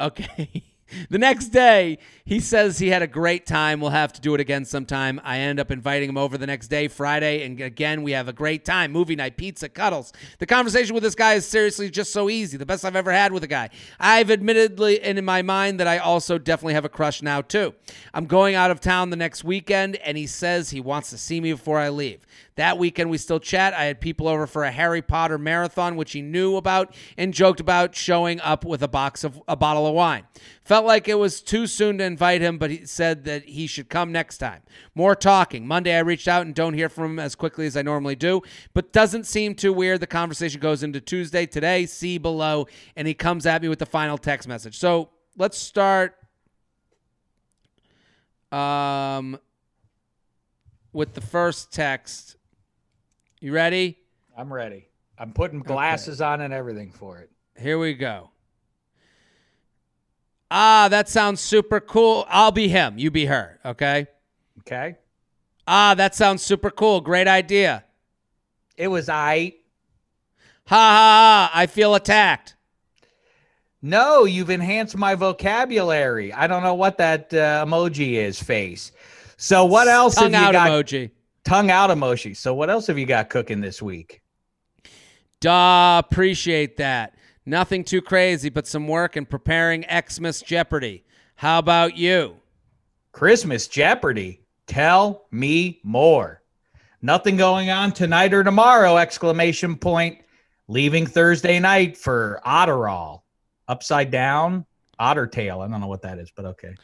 [0.00, 0.64] Okay.
[1.10, 3.80] The next day, he says he had a great time.
[3.80, 5.20] We'll have to do it again sometime.
[5.24, 8.32] I end up inviting him over the next day, Friday, and again, we have a
[8.32, 8.92] great time.
[8.92, 10.12] Movie night, pizza, cuddles.
[10.38, 12.56] The conversation with this guy is seriously just so easy.
[12.56, 13.70] The best I've ever had with a guy.
[14.00, 17.74] I've admittedly, and in my mind, that I also definitely have a crush now, too.
[18.12, 21.40] I'm going out of town the next weekend, and he says he wants to see
[21.40, 22.20] me before I leave.
[22.56, 23.74] That weekend, we still chat.
[23.74, 27.60] I had people over for a Harry Potter marathon, which he knew about and joked
[27.60, 30.24] about showing up with a box of a bottle of wine.
[30.66, 33.88] Felt like it was too soon to invite him, but he said that he should
[33.88, 34.62] come next time.
[34.96, 35.64] More talking.
[35.64, 38.42] Monday, I reached out and don't hear from him as quickly as I normally do,
[38.74, 40.00] but doesn't seem too weird.
[40.00, 41.46] The conversation goes into Tuesday.
[41.46, 44.76] Today, see below, and he comes at me with the final text message.
[44.76, 46.16] So let's start.
[48.50, 49.38] Um,
[50.92, 52.36] with the first text
[53.40, 53.98] you ready?
[54.36, 54.88] I'm ready.
[55.16, 56.28] I'm putting glasses okay.
[56.28, 57.30] on and everything for it.
[57.56, 58.30] Here we go.
[60.50, 62.24] Ah, that sounds super cool.
[62.28, 62.98] I'll be him.
[62.98, 63.58] You be her.
[63.64, 64.06] Okay.
[64.60, 64.96] Okay.
[65.66, 67.00] Ah, that sounds super cool.
[67.00, 67.84] Great idea.
[68.76, 69.54] It was I.
[70.66, 71.50] Ha ha ha.
[71.54, 72.54] I feel attacked.
[73.82, 76.32] No, you've enhanced my vocabulary.
[76.32, 78.92] I don't know what that uh, emoji is, face.
[79.36, 80.70] So what else Tongue have you got?
[80.70, 81.10] emoji
[81.46, 82.36] tongue out emoji.
[82.36, 84.20] So what else have you got cooking this week?
[85.40, 87.14] Duh, appreciate that.
[87.48, 91.04] Nothing too crazy, but some work in preparing Xmas Jeopardy.
[91.36, 92.36] How about you?
[93.12, 94.40] Christmas Jeopardy.
[94.66, 96.42] Tell me more.
[97.02, 100.18] Nothing going on tonight or tomorrow, exclamation point.
[100.66, 103.22] Leaving Thursday night for Otterall.
[103.68, 104.66] Upside down,
[104.98, 105.60] otter tail.
[105.60, 106.74] I don't know what that is, but okay.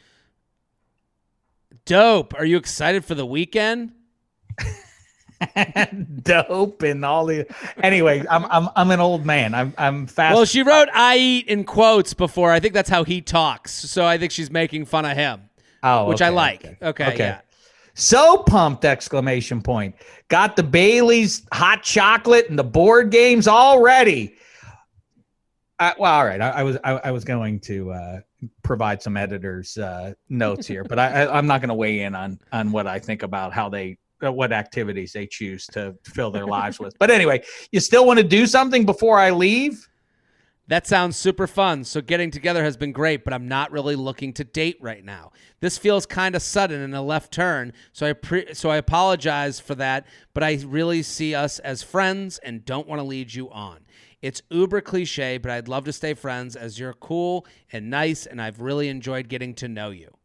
[1.85, 2.33] Dope.
[2.35, 3.91] Are you excited for the weekend?
[6.23, 7.45] dope and all the
[7.81, 9.53] anyway i'm i'm i'm an old man.
[9.53, 10.35] I'm i'm fast.
[10.35, 12.51] Well she wrote i eat in quotes before.
[12.51, 15.49] I think that's how he talks so i think she's making fun of him
[15.81, 16.65] oh which okay, i like.
[16.65, 16.77] okay.
[16.81, 17.17] Okay, okay.
[17.17, 17.41] Yeah.
[17.93, 19.95] so pumped exclamation point.
[20.29, 24.35] Got the bailey's hot chocolate and the board games all ready
[25.79, 28.19] I, well all right I, I was I, I, was going to uh
[28.63, 32.39] provide some editors uh notes here but i, i'm not going to weigh in on
[32.51, 36.31] on what i think about how they uh, Uh, what activities they choose to fill
[36.31, 36.97] their lives with.
[36.99, 39.87] But anyway, you still want to do something before I leave?
[40.67, 41.83] That sounds super fun.
[41.83, 45.33] So getting together has been great, but I'm not really looking to date right now.
[45.59, 49.59] This feels kind of sudden and a left turn, so I pre- so I apologize
[49.59, 53.51] for that, but I really see us as friends and don't want to lead you
[53.51, 53.79] on.
[54.21, 58.41] It's uber cliche, but I'd love to stay friends as you're cool and nice and
[58.41, 60.15] I've really enjoyed getting to know you.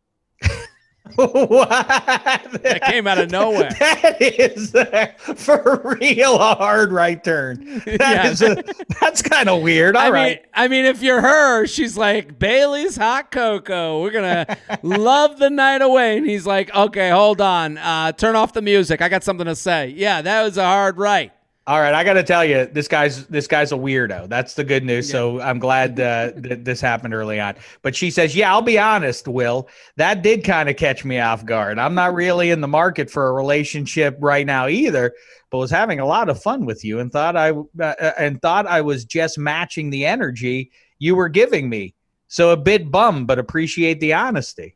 [1.17, 3.71] That came out of nowhere.
[3.79, 7.83] That is uh, for real a hard right turn.
[7.85, 8.31] That yeah.
[8.31, 8.63] is a,
[9.01, 9.97] that's kind of weird.
[9.97, 10.39] All I right.
[10.39, 14.03] Mean, I mean, if you're her, she's like Bailey's hot cocoa.
[14.03, 18.53] We're gonna love the night away, and he's like, okay, hold on, uh, turn off
[18.53, 19.01] the music.
[19.03, 19.89] I got something to say.
[19.89, 21.33] Yeah, that was a hard right.
[21.69, 24.27] All right, I got to tell you, this guy's this guy's a weirdo.
[24.27, 25.07] That's the good news.
[25.07, 25.13] Yeah.
[25.13, 27.57] So I'm glad uh, that this happened early on.
[27.83, 29.69] But she says, "Yeah, I'll be honest, Will.
[29.97, 31.79] That did kind of catch me off guard.
[31.79, 35.13] I'm not really in the market for a relationship right now either,
[35.51, 38.67] but was having a lot of fun with you and thought I uh, and thought
[38.67, 41.95] I was just matching the energy you were giving me.
[42.29, 44.75] So a bit bummed, but appreciate the honesty."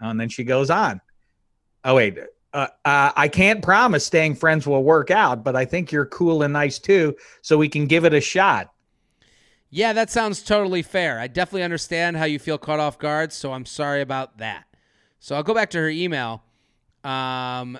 [0.00, 1.02] And then she goes on.
[1.84, 2.16] Oh wait,
[2.52, 6.42] uh, uh, I can't promise staying friends will work out, but I think you're cool
[6.42, 8.72] and nice too, so we can give it a shot.
[9.70, 11.18] Yeah, that sounds totally fair.
[11.20, 14.64] I definitely understand how you feel caught off guard, so I'm sorry about that.
[15.20, 16.42] So I'll go back to her email.
[17.04, 17.78] Um,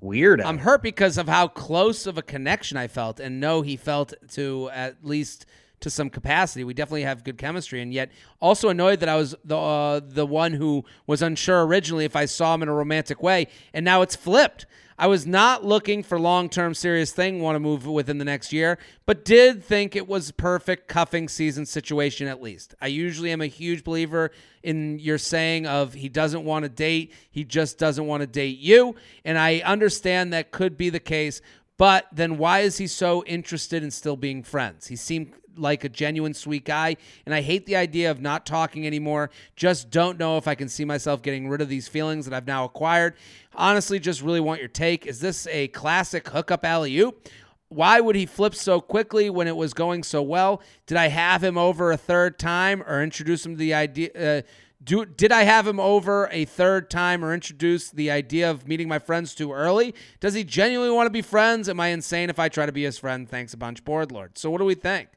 [0.00, 0.40] Weird.
[0.40, 4.14] I'm hurt because of how close of a connection I felt, and know he felt
[4.30, 5.44] to at least
[5.80, 6.64] to some capacity.
[6.64, 8.10] We definitely have good chemistry, and yet
[8.40, 12.26] also annoyed that I was the uh, the one who was unsure originally if I
[12.26, 14.66] saw him in a romantic way, and now it's flipped.
[15.00, 18.52] I was not looking for long term serious thing, want to move within the next
[18.52, 22.74] year, but did think it was perfect cuffing season situation at least.
[22.82, 24.30] I usually am a huge believer
[24.62, 28.58] in your saying of he doesn't want to date, he just doesn't want to date
[28.58, 28.94] you.
[29.24, 31.40] And I understand that could be the case,
[31.78, 34.88] but then why is he so interested in still being friends?
[34.88, 36.96] He seemed like a genuine sweet guy,
[37.26, 39.30] and I hate the idea of not talking anymore.
[39.56, 42.46] Just don't know if I can see myself getting rid of these feelings that I've
[42.46, 43.14] now acquired.
[43.54, 45.06] Honestly, just really want your take.
[45.06, 47.28] Is this a classic hookup alley oop?
[47.68, 50.60] Why would he flip so quickly when it was going so well?
[50.86, 54.10] Did I have him over a third time or introduce him to the idea?
[54.38, 54.42] Uh,
[54.82, 58.88] do, did I have him over a third time or introduce the idea of meeting
[58.88, 59.94] my friends too early?
[60.20, 61.68] Does he genuinely want to be friends?
[61.68, 63.28] Am I insane if I try to be his friend?
[63.28, 64.38] Thanks a bunch, board lord.
[64.38, 65.08] So what do we think?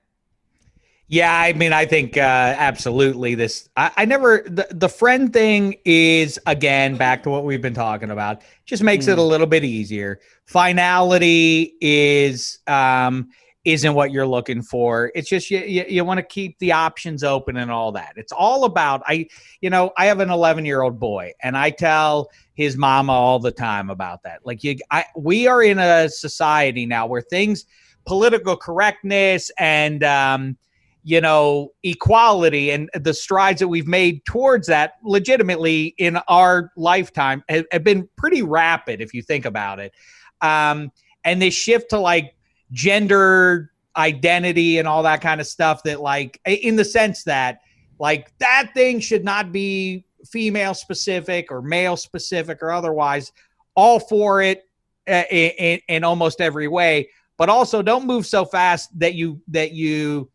[1.08, 3.36] Yeah, I mean, I think uh, absolutely.
[3.36, 7.74] This, I, I, never the the friend thing is again back to what we've been
[7.74, 8.42] talking about.
[8.66, 9.10] Just makes mm.
[9.10, 9.28] it a hmm.
[9.28, 10.22] little bit easier.
[10.46, 13.30] Finality is um
[13.66, 15.12] isn't what you're looking for.
[15.14, 18.14] It's just you you, you want to keep the options open and all that.
[18.16, 19.28] It's all about I
[19.62, 23.40] you know I have an 11 year old boy and I tell his mama all
[23.40, 24.40] the time about that.
[24.46, 27.66] Like you, I we are in a society now where things
[28.06, 30.58] political correctness and um
[31.04, 37.44] you know, equality and the strides that we've made towards that legitimately in our lifetime
[37.50, 39.94] have, have been pretty rapid if you think about it.
[40.42, 40.92] Um,
[41.26, 42.36] and this shift to like
[42.72, 47.60] gender identity and all that kind of stuff that like in the sense that
[48.00, 53.32] like that thing should not be female specific or male specific or otherwise
[53.76, 54.64] all for it
[55.08, 59.40] uh, in, in, in almost every way but also don't move so fast that you
[59.48, 60.30] that you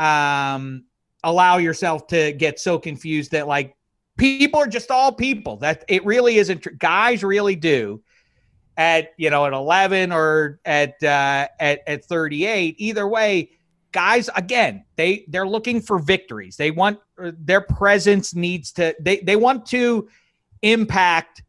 [0.00, 0.84] um,
[1.22, 3.76] allow yourself to get so confused that like
[4.16, 5.58] people are just all people.
[5.58, 6.78] That it really isn't.
[6.78, 8.02] Guys really do
[8.76, 12.76] at you know at 11 or at uh, at at 38.
[12.78, 13.50] Either way,
[13.92, 16.56] guys again they they're looking for victories.
[16.56, 20.08] They want uh, their presence needs to they they want to
[20.62, 21.42] impact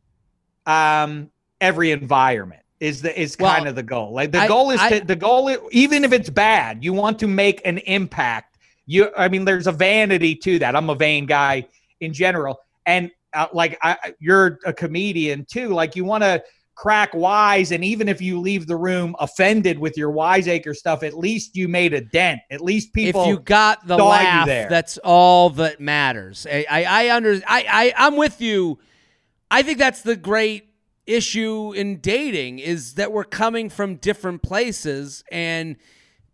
[0.66, 1.30] um
[1.60, 4.12] every environment is the is well, kind of the goal.
[4.12, 7.20] Like the I, goal is I, to the goal even if it's bad, you want
[7.20, 8.58] to make an impact.
[8.88, 10.76] You I mean there's a vanity to that.
[10.76, 11.68] I'm a vain guy
[12.02, 12.60] in general.
[12.88, 15.70] And uh, like I, you're a comedian too.
[15.70, 19.96] Like you want to crack wise and even if you leave the room offended with
[19.96, 23.86] your wiseacre stuff at least you made a dent at least people if you got
[23.86, 28.80] the laugh that's all that matters i i, I under I, I i'm with you
[29.52, 30.71] i think that's the great
[31.14, 35.76] issue in dating is that we're coming from different places and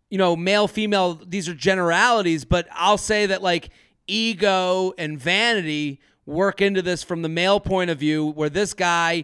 [0.09, 3.69] you know male female these are generalities but i'll say that like
[4.07, 9.23] ego and vanity work into this from the male point of view where this guy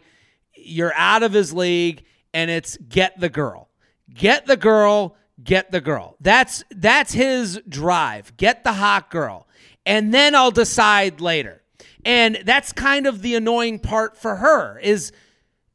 [0.56, 3.70] you're out of his league and it's get the girl.
[4.14, 6.16] Get the girl get the girl.
[6.22, 8.38] That's that's his drive.
[8.38, 9.48] Get the hot girl.
[9.86, 11.62] And then i'll decide later.
[12.06, 15.12] And that's kind of the annoying part for her is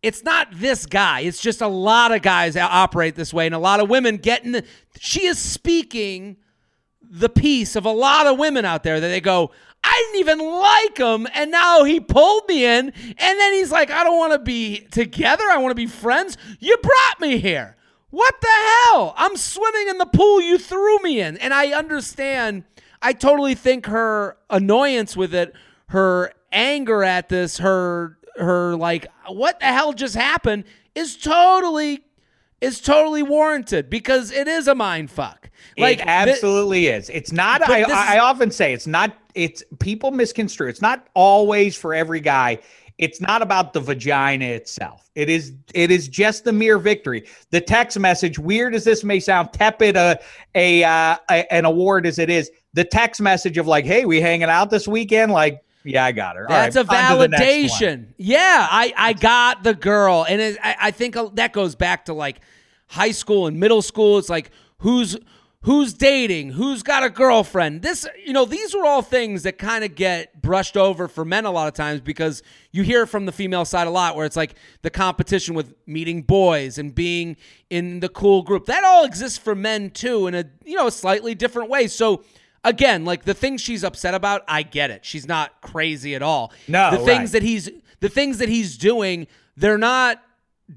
[0.02, 1.20] it's not this guy.
[1.20, 4.44] It's just a lot of guys operate this way, and a lot of women get
[4.44, 4.52] in.
[4.52, 4.64] The,
[4.98, 6.36] she is speaking
[7.02, 9.50] the piece of a lot of women out there that they go,
[9.82, 13.90] I didn't even like him, and now he pulled me in, and then he's like,
[13.90, 15.44] I don't want to be together.
[15.44, 16.36] I want to be friends.
[16.58, 17.76] You brought me here.
[18.10, 19.14] What the hell?
[19.16, 22.64] I'm swimming in the pool you threw me in, and I understand.
[23.00, 25.54] I totally think her annoyance with it,
[25.88, 32.04] her anger at this, her her like what the hell just happened is totally
[32.60, 35.50] is totally warranted because it is a mind fuck.
[35.76, 37.10] Like it absolutely th- is.
[37.10, 37.68] It's not.
[37.68, 39.16] I, I often say it's not.
[39.34, 40.68] It's people misconstrue.
[40.68, 42.58] It's not always for every guy.
[42.98, 45.08] It's not about the vagina itself.
[45.14, 45.52] It is.
[45.72, 47.26] It is just the mere victory.
[47.50, 50.18] The text message, weird as this may sound, tepid a
[50.56, 52.50] a, uh, a an award as it is.
[52.72, 56.36] The text message of like, hey, we hanging out this weekend, like yeah, I got
[56.36, 56.46] her.
[56.48, 58.08] That's right, a validation.
[58.16, 60.26] Yeah, I, I got the girl.
[60.28, 62.40] And it, I, I think uh, that goes back to like
[62.88, 64.18] high school and middle school.
[64.18, 65.16] It's like who's
[65.62, 67.82] who's dating, who's got a girlfriend.
[67.82, 71.44] This, you know, these are all things that kind of get brushed over for men
[71.44, 74.36] a lot of times because you hear from the female side a lot where it's
[74.36, 77.36] like the competition with meeting boys and being
[77.70, 78.66] in the cool group.
[78.66, 81.88] That all exists for men too in a, you know, a slightly different way.
[81.88, 82.22] So
[82.68, 85.04] again, like the things she's upset about, I get it.
[85.04, 86.52] She's not crazy at all.
[86.68, 87.32] No, the things right.
[87.32, 87.70] that he's
[88.00, 89.26] the things that he's doing,
[89.56, 90.22] they're not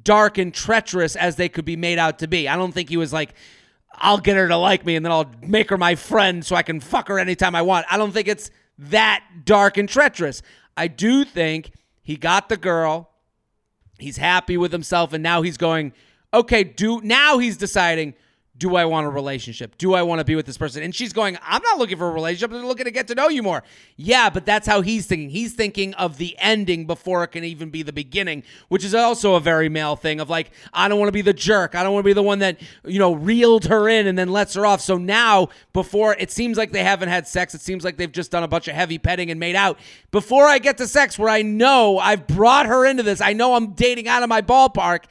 [0.03, 2.47] dark and treacherous as they could be made out to be.
[2.47, 3.33] I don't think he was like,
[3.93, 6.63] I'll get her to like me and then I'll make her my friend so I
[6.63, 7.85] can fuck her anytime I want.
[7.91, 10.41] I don't think it's that dark and treacherous.
[10.77, 13.11] I do think he got the girl.
[13.99, 15.93] He's happy with himself and now he's going,
[16.33, 18.15] okay, do now he's deciding
[18.61, 19.75] do I want a relationship?
[19.79, 20.83] Do I want to be with this person?
[20.83, 22.51] And she's going, I'm not looking for a relationship.
[22.55, 23.63] I'm looking to get to know you more.
[23.97, 25.31] Yeah, but that's how he's thinking.
[25.31, 29.33] He's thinking of the ending before it can even be the beginning, which is also
[29.33, 31.73] a very male thing of like, I don't want to be the jerk.
[31.73, 34.31] I don't want to be the one that, you know, reeled her in and then
[34.31, 34.79] lets her off.
[34.79, 38.29] So now, before it seems like they haven't had sex, it seems like they've just
[38.29, 39.79] done a bunch of heavy petting and made out.
[40.11, 43.55] Before I get to sex, where I know I've brought her into this, I know
[43.55, 45.05] I'm dating out of my ballpark.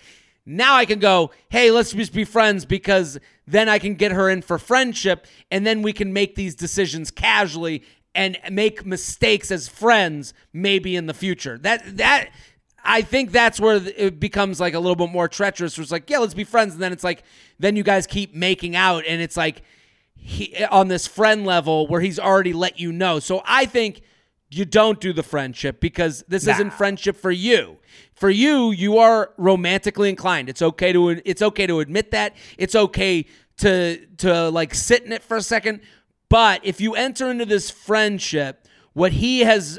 [0.56, 4.28] Now I can go, hey, let's just be friends because then I can get her
[4.28, 7.82] in for friendship and then we can make these decisions casually
[8.14, 11.56] and make mistakes as friends maybe in the future.
[11.58, 12.30] That that
[12.84, 15.76] I think that's where it becomes like a little bit more treacherous.
[15.76, 17.22] Where it's like, yeah, let's be friends, and then it's like,
[17.58, 19.62] then you guys keep making out, and it's like
[20.16, 23.20] he on this friend level where he's already let you know.
[23.20, 24.02] So I think
[24.50, 26.54] you don't do the friendship because this nah.
[26.54, 27.76] isn't friendship for you.
[28.14, 30.48] For you, you are romantically inclined.
[30.48, 32.34] It's okay to it's okay to admit that.
[32.58, 33.26] It's okay
[33.58, 35.80] to to like sit in it for a second.
[36.28, 39.78] But if you enter into this friendship, what he has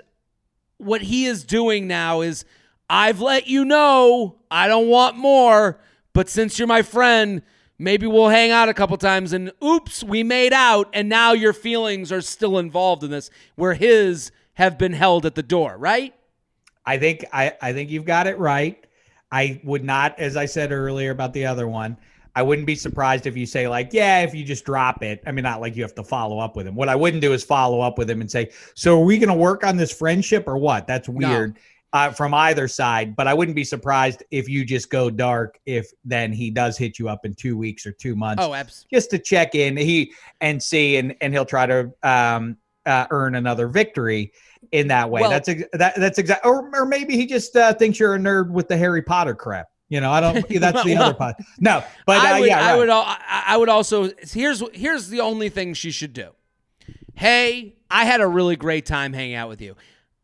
[0.77, 2.45] what he is doing now is
[2.89, 5.79] I've let you know I don't want more,
[6.13, 7.41] but since you're my friend,
[7.77, 11.53] maybe we'll hang out a couple times and oops, we made out and now your
[11.53, 16.13] feelings are still involved in this where his have been held at the door, right?
[16.85, 18.85] I think I, I think you've got it right.
[19.31, 21.97] I would not, as I said earlier about the other one,
[22.35, 25.21] I wouldn't be surprised if you say, like, yeah, if you just drop it.
[25.25, 26.75] I mean, not like you have to follow up with him.
[26.75, 29.29] What I wouldn't do is follow up with him and say, so are we going
[29.29, 30.87] to work on this friendship or what?
[30.87, 31.55] That's weird.
[31.55, 31.61] No.
[31.93, 35.59] Uh, from either side, but I wouldn't be surprised if you just go dark.
[35.65, 38.95] If then he does hit you up in two weeks or two months, oh, absolutely,
[38.95, 42.55] just to check in, he and see, and and he'll try to um,
[42.85, 44.31] uh, earn another victory
[44.71, 45.21] in that way.
[45.21, 48.19] Well, that's ex- that, that's exactly, or, or maybe he just uh, thinks you're a
[48.19, 49.67] nerd with the Harry Potter crap.
[49.89, 50.47] You know, I don't.
[50.49, 51.35] That's the well, other part.
[51.59, 52.75] No, but uh, I would, yeah, right.
[52.75, 52.89] I would.
[52.89, 54.09] I would also.
[54.21, 56.29] Here's here's the only thing she should do.
[57.13, 59.75] Hey, I had a really great time hanging out with you.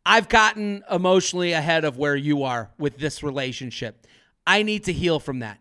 [0.05, 4.07] I've gotten emotionally ahead of where you are with this relationship.
[4.47, 5.59] I need to heal from that.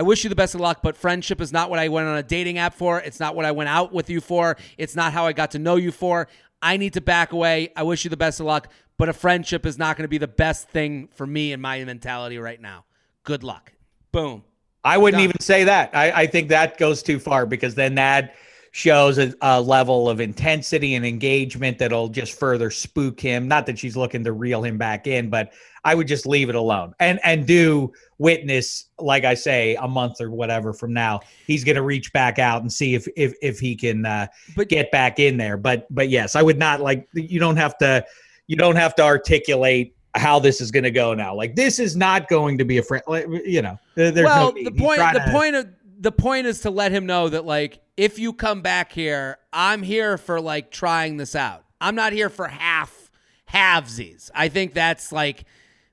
[0.00, 2.16] I wish you the best of luck, but friendship is not what I went on
[2.16, 3.00] a dating app for.
[3.00, 4.56] It's not what I went out with you for.
[4.78, 6.26] It's not how I got to know you for.
[6.62, 7.70] I need to back away.
[7.76, 10.16] I wish you the best of luck, but a friendship is not going to be
[10.16, 12.86] the best thing for me and my mentality right now.
[13.24, 13.74] Good luck.
[14.10, 14.42] Boom.
[14.84, 15.24] I wouldn't Done.
[15.24, 15.94] even say that.
[15.94, 18.36] I, I, think that goes too far because then that
[18.72, 23.48] shows a, a, level of intensity and engagement that'll just further spook him.
[23.48, 25.52] Not that she's looking to reel him back in, but
[25.84, 30.20] I would just leave it alone and and do witness, like I say, a month
[30.20, 33.58] or whatever from now, he's going to reach back out and see if if if
[33.58, 34.26] he can uh,
[34.56, 35.56] but, get back in there.
[35.56, 38.04] But but yes, I would not like you don't have to
[38.46, 41.34] you don't have to articulate how this is going to go now.
[41.34, 43.04] Like this is not going to be a friend.
[43.44, 46.70] You know, there's well, no the point the to, point of the point is to
[46.70, 51.16] let him know that like if you come back here, I'm here for like trying
[51.16, 51.64] this out.
[51.80, 53.10] I'm not here for half
[53.48, 54.30] halvesies.
[54.34, 55.44] I think that's like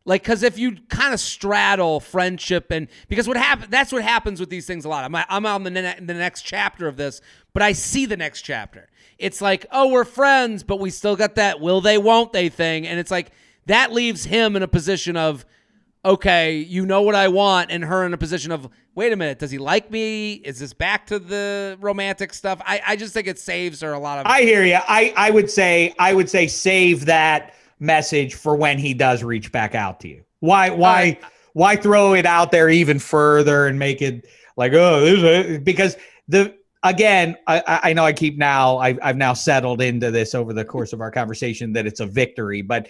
[0.07, 4.39] like, because if you kind of straddle friendship and because what happens, that's what happens
[4.39, 5.03] with these things a lot.
[5.03, 7.19] I'm, I'm on the, ne- the next chapter of this,
[7.53, 8.87] but I see the next chapter.
[9.19, 12.87] It's like, oh, we're friends, but we still got that will they, won't they thing.
[12.87, 13.31] And it's like,
[13.65, 15.45] that leaves him in a position of,
[16.05, 19.39] okay, you know what I want, and her in a position of, wait a minute,
[19.39, 20.35] does he like me?
[20.35, 22.61] Is this back to the romantic stuff?
[22.65, 24.25] I, I just think it saves her a lot of.
[24.25, 24.79] I hear you.
[24.87, 29.51] I, I would say, I would say, save that message for when he does reach
[29.51, 30.23] back out to you.
[30.39, 35.01] Why why uh, why throw it out there even further and make it like oh
[35.01, 35.97] this is because
[36.27, 36.55] the
[36.89, 40.65] again I, I know I keep now I've, I've now settled into this over the
[40.65, 42.87] course of our conversation that it's a victory but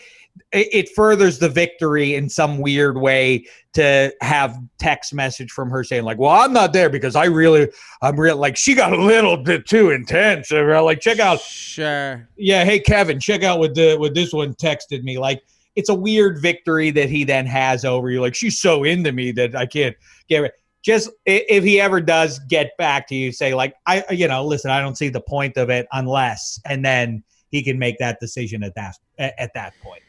[0.52, 5.84] it, it furthers the victory in some weird way to have text message from her
[5.84, 7.70] saying like well i'm not there because i really
[8.02, 12.28] i'm real like she got a little bit too intense uh, like check out sure.
[12.38, 15.42] Yeah hey kevin check out what the what this one texted me like
[15.76, 19.32] it's a weird victory that he then has over you like she's so into me
[19.32, 19.96] that i can't
[20.28, 20.54] get it
[20.88, 24.72] just if he ever does get back to you say like i you know listen
[24.72, 28.64] i don't see the point of it unless and then he can make that decision
[28.64, 30.02] at that at that point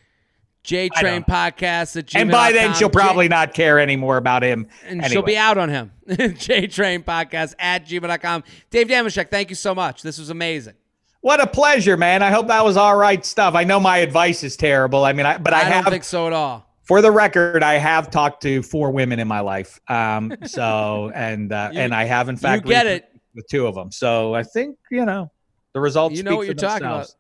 [0.63, 4.67] J Train Podcast at And by then, she'll probably J- not care anymore about him.
[4.85, 5.09] And anyway.
[5.09, 5.93] she'll be out on him.
[6.37, 8.45] J Train Podcast at gmail.com.
[8.69, 10.03] Dave Dameshek, thank you so much.
[10.03, 10.75] This was amazing.
[11.23, 12.23] What a pleasure, man.
[12.23, 13.55] I hope that was all right stuff.
[13.55, 15.07] I know my advice is terrible.
[15.07, 16.68] I mean, I, but I, I have, don't think so at all.
[16.89, 19.79] For the record, I have talked to four women in my life.
[19.89, 23.11] Um, so and uh, You- and I have in fact you get it.
[23.35, 23.93] with two of them.
[23.93, 25.31] So I think you know
[25.75, 26.17] the results.
[26.17, 27.15] You know speak what for you're talking about.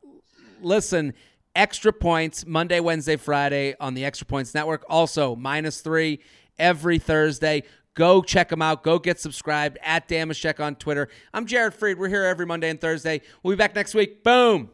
[0.62, 1.12] Listen,
[1.54, 4.84] extra points Monday, Wednesday, Friday on the Extra Points Network.
[4.88, 6.20] Also, minus three
[6.58, 7.62] every Thursday.
[7.94, 8.82] Go check them out.
[8.84, 11.08] Go get subscribed at Dameshek on Twitter.
[11.34, 11.98] I'm Jared Freid.
[11.98, 13.20] We're here every Monday and Thursday.
[13.42, 14.22] We'll be back next week.
[14.24, 14.70] Boom.